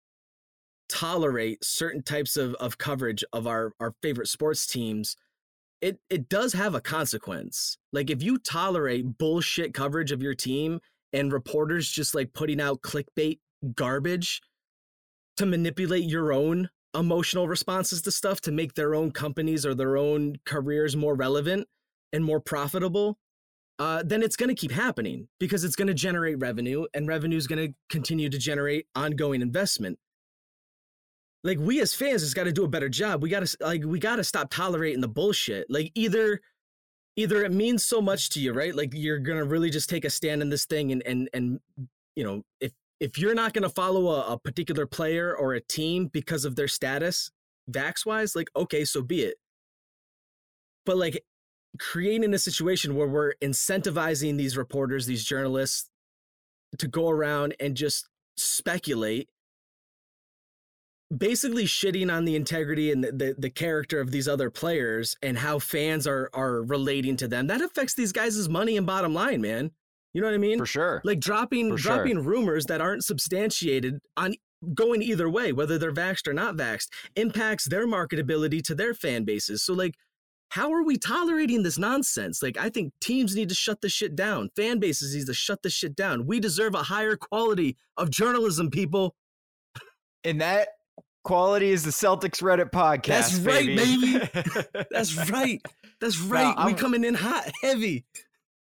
[0.89, 5.15] tolerate certain types of, of coverage of our, our favorite sports teams,
[5.81, 7.77] it, it does have a consequence.
[7.93, 10.79] Like if you tolerate bullshit coverage of your team
[11.13, 13.39] and reporters just like putting out clickbait
[13.75, 14.41] garbage
[15.37, 19.97] to manipulate your own emotional responses to stuff to make their own companies or their
[19.97, 21.67] own careers more relevant
[22.11, 23.17] and more profitable,
[23.79, 27.37] uh, then it's going to keep happening because it's going to generate revenue and revenue
[27.37, 29.99] is going to continue to generate ongoing investment
[31.43, 33.21] like we as fans just got to do a better job.
[33.21, 35.69] We got to like we got to stop tolerating the bullshit.
[35.69, 36.41] Like either
[37.15, 38.75] either it means so much to you right?
[38.75, 41.59] Like you're going to really just take a stand in this thing and and and
[42.15, 45.61] you know if if you're not going to follow a, a particular player or a
[45.61, 47.29] team because of their status
[47.69, 49.35] vax wise like okay so be it.
[50.85, 51.23] But like
[51.79, 55.89] creating a situation where we're incentivizing these reporters these journalists
[56.77, 59.29] to go around and just speculate
[61.15, 65.37] basically shitting on the integrity and the, the, the character of these other players and
[65.37, 69.41] how fans are are relating to them that affects these guys' money and bottom line
[69.41, 69.71] man.
[70.13, 70.57] You know what i mean?
[70.57, 71.01] For sure.
[71.05, 71.95] like dropping For sure.
[71.95, 74.35] dropping rumors that aren't substantiated on
[74.73, 79.23] going either way whether they're vaxxed or not vaxxed impacts their marketability to their fan
[79.23, 79.63] bases.
[79.63, 79.95] So like
[80.49, 82.43] how are we tolerating this nonsense?
[82.43, 84.49] Like i think teams need to shut this shit down.
[84.57, 86.25] Fan bases need to shut this shit down.
[86.25, 89.15] We deserve a higher quality of journalism people.
[90.23, 90.69] And that
[91.27, 93.05] quality is the Celtics Reddit podcast.
[93.05, 94.85] That's right, baby.
[94.91, 95.61] That's right.
[95.99, 96.55] That's right.
[96.57, 98.05] we I'm- coming in hot, heavy.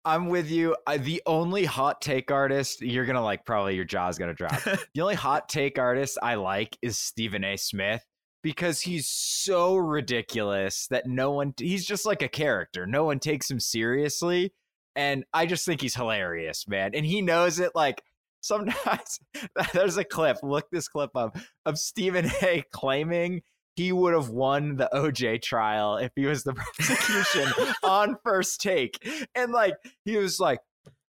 [0.03, 0.76] I'm with you.
[0.86, 4.59] I, the only hot take artist you're gonna like, probably your jaw's gonna drop.
[4.93, 7.55] the only hot take artist I like is Stephen A.
[7.55, 8.03] Smith
[8.43, 11.53] because he's so ridiculous that no one.
[11.57, 12.86] He's just like a character.
[12.86, 14.53] No one takes him seriously,
[14.95, 16.91] and I just think he's hilarious, man.
[16.93, 17.72] And he knows it.
[17.74, 18.03] Like
[18.46, 19.20] sometimes
[19.74, 20.38] there's a clip.
[20.43, 22.64] Look this clip up of Stephen A.
[22.72, 23.41] claiming
[23.76, 27.52] he would have won the OJ trial if he was the prosecution
[27.84, 28.98] on first take.
[29.36, 29.76] And like
[30.06, 30.60] he was like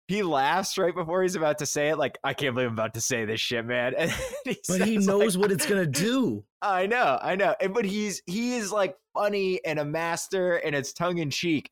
[0.08, 2.94] he laughs right before he's about to say it, like, I can't believe I'm about
[2.94, 3.94] to say this shit, man.
[3.98, 4.10] And
[4.44, 6.44] he But he knows like, what it's gonna do.
[6.60, 7.54] I know, I know.
[7.60, 11.70] And but he's he is like funny and a master and it's tongue in cheek.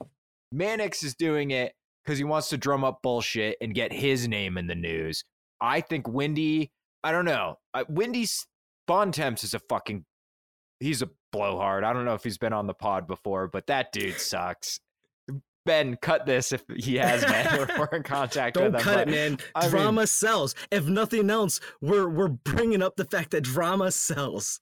[0.52, 1.72] Mannix is doing it
[2.04, 5.24] because he wants to drum up bullshit and get his name in the news.
[5.61, 6.70] I think Windy,
[7.02, 7.59] I don't know.
[7.74, 8.46] Uh, Windy's
[8.86, 10.04] Bontemps is a fucking
[10.80, 11.84] he's a blowhard.
[11.84, 14.80] I don't know if he's been on the pod before, but that dude sucks.
[15.66, 17.68] Ben, cut this if he has been.
[17.78, 18.80] We're, in contact Don't with him.
[18.80, 19.38] cut it, man.
[19.54, 20.54] I mean- drama sells.
[20.70, 24.61] If nothing else, we're we're bringing up the fact that drama sells.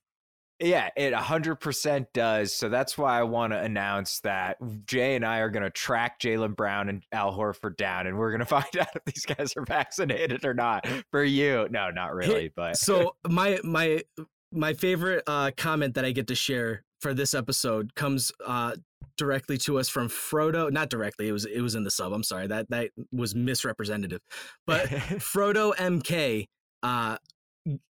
[0.59, 2.53] Yeah, it 100% does.
[2.53, 6.19] So that's why I want to announce that Jay and I are going to track
[6.19, 9.53] Jaylen Brown and Al Horford down, and we're going to find out if these guys
[9.55, 10.87] are vaccinated or not.
[11.11, 14.01] For you, no, not really, but So my my
[14.51, 18.75] my favorite uh, comment that I get to share for this episode comes uh,
[19.17, 20.71] directly to us from Frodo.
[20.71, 21.27] Not directly.
[21.27, 22.13] It was it was in the sub.
[22.13, 22.47] I'm sorry.
[22.47, 24.21] That that was misrepresentative.
[24.65, 26.47] But Frodo MK
[26.83, 27.17] uh,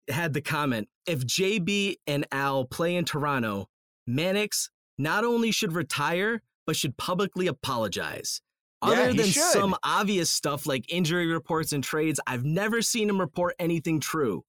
[0.10, 3.70] had the comment if JB and Al play in Toronto,
[4.06, 8.42] Mannix not only should retire, but should publicly apologize.
[8.84, 9.42] Yeah, Other he than should.
[9.44, 14.44] some obvious stuff like injury reports and trades, I've never seen him report anything true.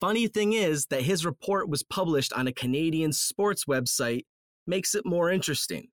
[0.00, 4.24] Funny thing is that his report was published on a Canadian sports website,
[4.66, 5.88] makes it more interesting.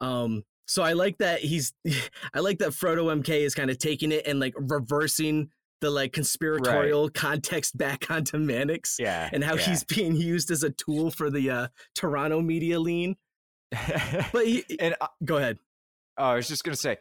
[0.00, 1.72] Um, so I like that he's,
[2.34, 5.50] I like that Frodo MK is kind of taking it and like reversing
[5.82, 9.28] the like conspiratorial context back onto Mannix yeah.
[9.32, 9.62] and how yeah.
[9.62, 13.16] he's being used as a tool for the uh, Toronto media lean.
[14.32, 15.58] But he, and I, go ahead.
[16.16, 16.96] oh, I was just going to say,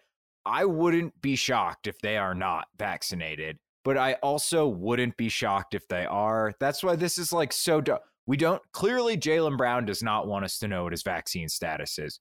[0.46, 5.76] I wouldn't be shocked if they are not vaccinated, but I also wouldn't be shocked
[5.76, 6.54] if they are.
[6.60, 8.00] That's why this is like so dumb.
[8.26, 12.00] We don't clearly Jaylen Brown does not want us to know what his vaccine status
[12.00, 12.20] is.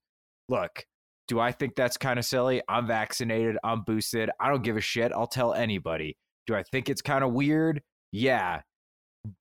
[0.48, 0.84] Look,
[1.28, 2.60] do I think that's kind of silly?
[2.68, 4.30] I'm vaccinated, I'm boosted.
[4.40, 5.12] I don't give a shit.
[5.12, 6.16] I'll tell anybody.
[6.46, 7.82] Do I think it's kind of weird?
[8.12, 8.62] Yeah.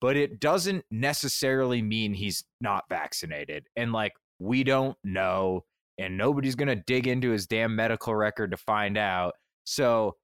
[0.00, 3.66] But it doesn't necessarily mean he's not vaccinated.
[3.76, 5.64] And like, we don't know,
[5.98, 9.34] and nobody's going to dig into his damn medical record to find out.
[9.64, 10.16] So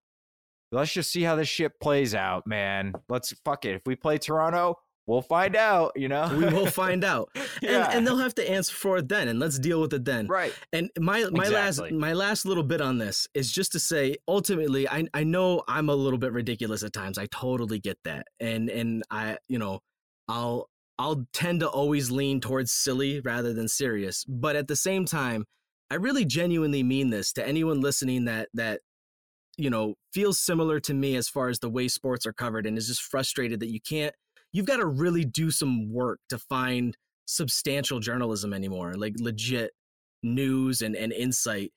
[0.73, 2.93] let's just see how this shit plays out, man.
[3.09, 3.75] Let's fuck it.
[3.75, 6.29] If we play Toronto, we'll find out, you know?
[6.37, 7.31] We will find out.
[7.63, 7.87] Yeah.
[7.87, 10.27] and, and they'll have to answer for it then, and let's deal with it then.
[10.27, 10.53] right.
[10.73, 14.89] And my my last my last little bit on this is just to say, ultimately,
[14.89, 17.19] I I know I'm a little bit ridiculous at times.
[17.19, 19.81] I totally get that, and and I you know,
[20.29, 24.25] I'll I'll tend to always lean towards silly rather than serious.
[24.25, 25.45] But at the same time,
[25.91, 28.81] I really genuinely mean this to anyone listening that that
[29.57, 32.77] you know feels similar to me as far as the way sports are covered and
[32.77, 34.15] is just frustrated that you can't.
[34.57, 36.97] You've got to really do some work to find
[37.27, 39.73] substantial journalism anymore, like legit
[40.23, 41.73] news and, and insight.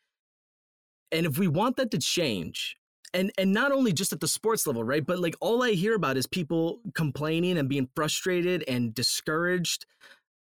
[1.12, 2.78] And if we want that to change,
[3.14, 5.06] and and not only just at the sports level, right?
[5.06, 9.86] But like all I hear about is people complaining and being frustrated and discouraged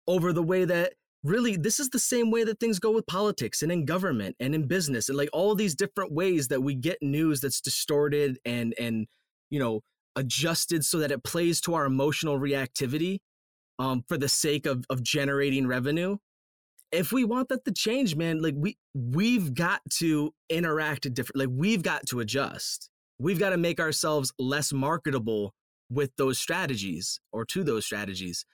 [0.07, 0.93] over the way that
[1.25, 4.55] really this is the same way that things go with politics and in government and
[4.55, 8.75] in business and like all these different ways that we get news that's distorted and
[8.79, 9.07] and
[9.49, 9.81] you know
[10.17, 13.19] adjusted so that it plays to our emotional reactivity
[13.79, 16.17] um, for the sake of of generating revenue.
[16.93, 21.51] If we want that to change man like we we've got to interact different like
[21.53, 22.89] we've got to adjust.
[23.19, 25.55] We've got to make ourselves less marketable
[25.91, 28.45] with those strategies or to those strategies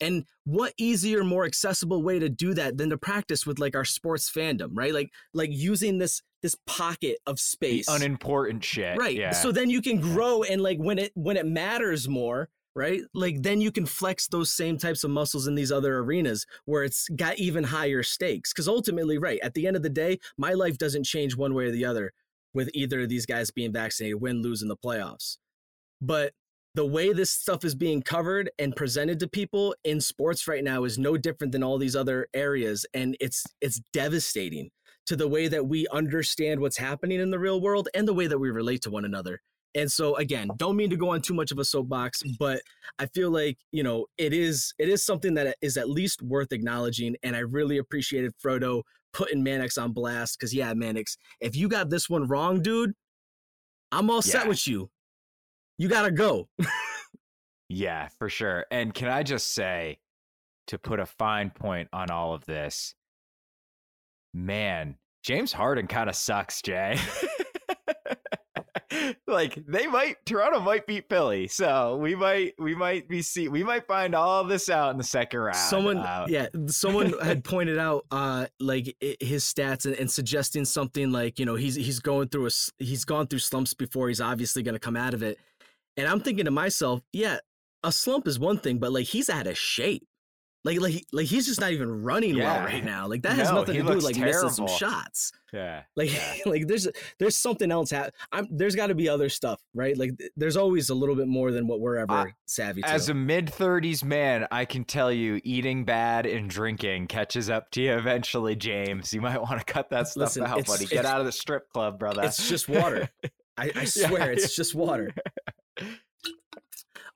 [0.00, 3.84] and what easier more accessible way to do that than to practice with like our
[3.84, 8.98] sports fandom right like like using this this pocket of The space unimportant shit.
[8.98, 9.30] right Yeah.
[9.30, 13.02] so then you can grow and like when it when it matters more right?
[13.12, 16.84] Like then you can flex those same types of muscles in these other arenas where
[16.84, 18.52] it's got even higher stakes.
[18.52, 21.66] Because ultimately, right, at the end of the day, my life doesn't change one way
[21.66, 22.12] or the other
[22.54, 25.36] with either of these guys being vaccinated, win, lose in the playoffs.
[26.00, 26.32] But
[26.74, 30.84] the way this stuff is being covered and presented to people in sports right now
[30.84, 32.86] is no different than all these other areas.
[32.94, 34.70] And it's it's devastating
[35.06, 38.26] to the way that we understand what's happening in the real world and the way
[38.26, 39.40] that we relate to one another.
[39.74, 42.60] And so again don't mean to go on too much of a soapbox but
[42.98, 46.52] i feel like you know it is it is something that is at least worth
[46.52, 47.16] acknowledging.
[47.22, 48.82] And i really appreciated frodo
[49.14, 52.92] putting Mannix on blast because yeah Mannix if you got this one wrong dude
[53.92, 54.90] i'm all set with you
[55.82, 56.48] you gotta go
[57.74, 58.66] Yeah, for sure.
[58.70, 59.98] And can I just say,
[60.66, 62.94] to put a fine point on all of this,
[64.34, 66.98] man, James Harden kind of sucks, Jay.
[69.26, 73.64] like they might Toronto might beat Philly, so we might we might be see we
[73.64, 75.56] might find all this out in the second round.
[75.56, 81.10] someone Uh, yeah someone had pointed out uh like his stats and, and suggesting something
[81.10, 84.20] like you know he's he's going through a s- he's gone through slumps before he's
[84.20, 85.38] obviously going to come out of it
[85.96, 87.38] and i'm thinking to myself yeah
[87.84, 90.06] a slump is one thing but like he's out of shape
[90.64, 93.56] like like like he's just not even running well right now like that has No,
[93.56, 95.82] nothing to do with like missing some shots yeah.
[95.96, 96.34] like Yeah.
[96.46, 96.86] like there's
[97.18, 100.88] there's something else hap- I'm there's got to be other stuff right like there's always
[100.90, 104.04] a little bit more than what we're ever I- savvy to As a mid 30s
[104.04, 109.12] man, I can tell you eating bad and drinking catches up to you eventually, James.
[109.12, 110.86] You might want to cut that stuff Listen, out, buddy.
[110.86, 112.22] Get out of the strip club, brother.
[112.22, 113.10] it's just water
[113.58, 115.12] I, I swear Yeah, it's just water.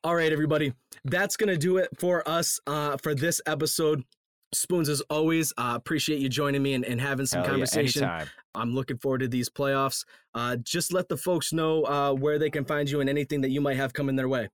[0.06, 0.72] All right, everybody.
[1.04, 4.04] That's going to do it for us uh, for this episode.
[4.54, 8.04] Spoons, as always, uh, appreciate you joining me and, and having some Hell conversation.
[8.04, 8.28] anytime.
[8.54, 10.04] I'm looking forward to these playoffs.
[10.32, 13.50] Uh, just let the folks know uh, where they can find you and anything that
[13.50, 14.48] you might have coming their way.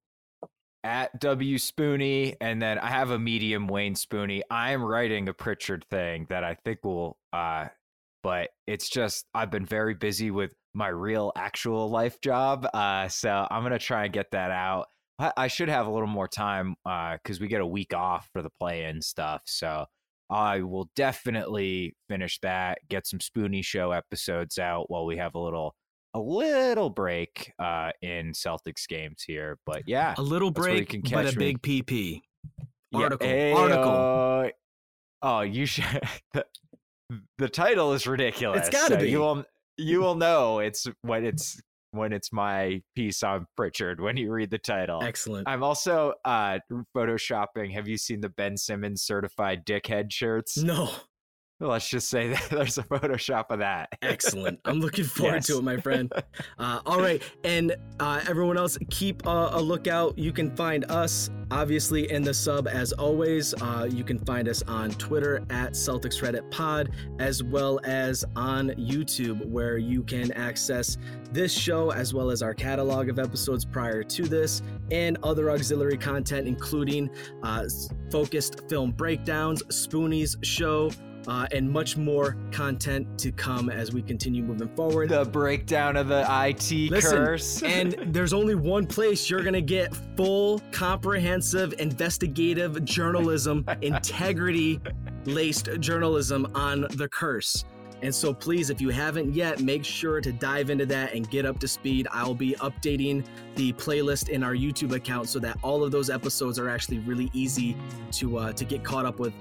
[0.84, 4.42] at W Spoony, and then I have a medium Wayne Spoony.
[4.50, 7.66] I am writing a Pritchard thing that I think will, uh,
[8.22, 13.46] but it's just I've been very busy with my real actual life job, uh, so
[13.50, 14.88] I'm gonna try and get that out.
[15.36, 18.50] I, should have a little more time because we get a week off for the
[18.58, 19.86] play-in stuff, so
[20.30, 22.78] I will definitely finish that.
[22.88, 25.74] Get some Spoony Show episodes out while we have a little.
[26.14, 31.24] A little break uh, in Celtics games here, but yeah, A little break, can but
[31.24, 31.54] a me.
[31.54, 32.20] big PP.
[32.90, 33.56] Yeah, Article.
[33.56, 34.50] Article.
[35.22, 36.02] Oh, you should.
[37.36, 38.60] The, title is ridiculous.
[38.60, 39.10] It's gotta so be.
[39.10, 39.44] You will.
[39.76, 41.60] You will know it's when it's
[41.92, 45.02] when it's my piece on Pritchard when you read the title.
[45.02, 45.48] Excellent.
[45.48, 46.58] I'm also uh
[46.96, 47.72] photoshopping.
[47.72, 50.56] Have you seen the Ben Simmons certified dickhead shirts?
[50.56, 50.90] No,
[51.68, 53.88] Let's just say that there's a Photoshop of that.
[54.02, 54.60] excellent.
[54.64, 55.46] I'm looking forward Yes.
[55.46, 56.12] to it, my friend.
[56.58, 60.16] Uh, all right, and uh, everyone else, keep uh, a lookout.
[60.16, 63.52] You can find us obviously in the sub as always.
[63.54, 68.68] Uh, you can find us on Twitter at Celtics Reddit Pod, as well as on
[68.70, 70.98] YouTube, where you can access
[71.32, 75.98] this show as well as our catalog of episodes prior to this and other auxiliary
[75.98, 77.10] content, including
[77.42, 77.64] uh,
[78.10, 80.90] focused film breakdowns, Spoonies show.
[81.28, 85.08] Uh, and much more content to come as we continue moving forward.
[85.08, 87.62] the breakdown of the IT Listen, curse.
[87.62, 94.80] and there's only one place you're going to get full, comprehensive, investigative journalism, integrity
[95.24, 97.64] laced journalism on the curse.
[98.02, 101.46] And so, please, if you haven't yet, make sure to dive into that and get
[101.46, 102.08] up to speed.
[102.10, 106.58] I'll be updating the playlist in our YouTube account so that all of those episodes
[106.58, 107.76] are actually really easy
[108.12, 109.32] to uh, to get caught up with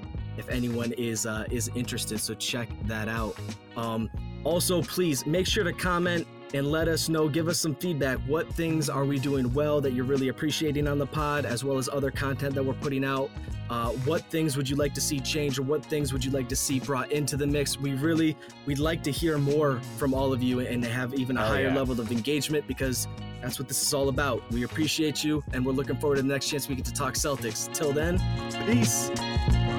[0.41, 2.19] if anyone is uh, is interested.
[2.19, 3.37] So check that out.
[3.77, 4.09] Um,
[4.43, 7.29] also, please make sure to comment and let us know.
[7.29, 8.17] Give us some feedback.
[8.27, 11.77] What things are we doing well that you're really appreciating on the pod, as well
[11.77, 13.29] as other content that we're putting out?
[13.69, 16.49] Uh, what things would you like to see change, or what things would you like
[16.49, 17.79] to see brought into the mix?
[17.79, 18.35] We really
[18.65, 21.67] we'd like to hear more from all of you and have even a Hell higher
[21.67, 21.75] yeah.
[21.75, 23.07] level of engagement because
[23.41, 24.41] that's what this is all about.
[24.51, 27.13] We appreciate you, and we're looking forward to the next chance we get to talk
[27.13, 27.71] Celtics.
[27.73, 28.19] Till then,
[28.65, 29.09] peace.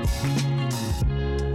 [0.05, 1.52] Thank you.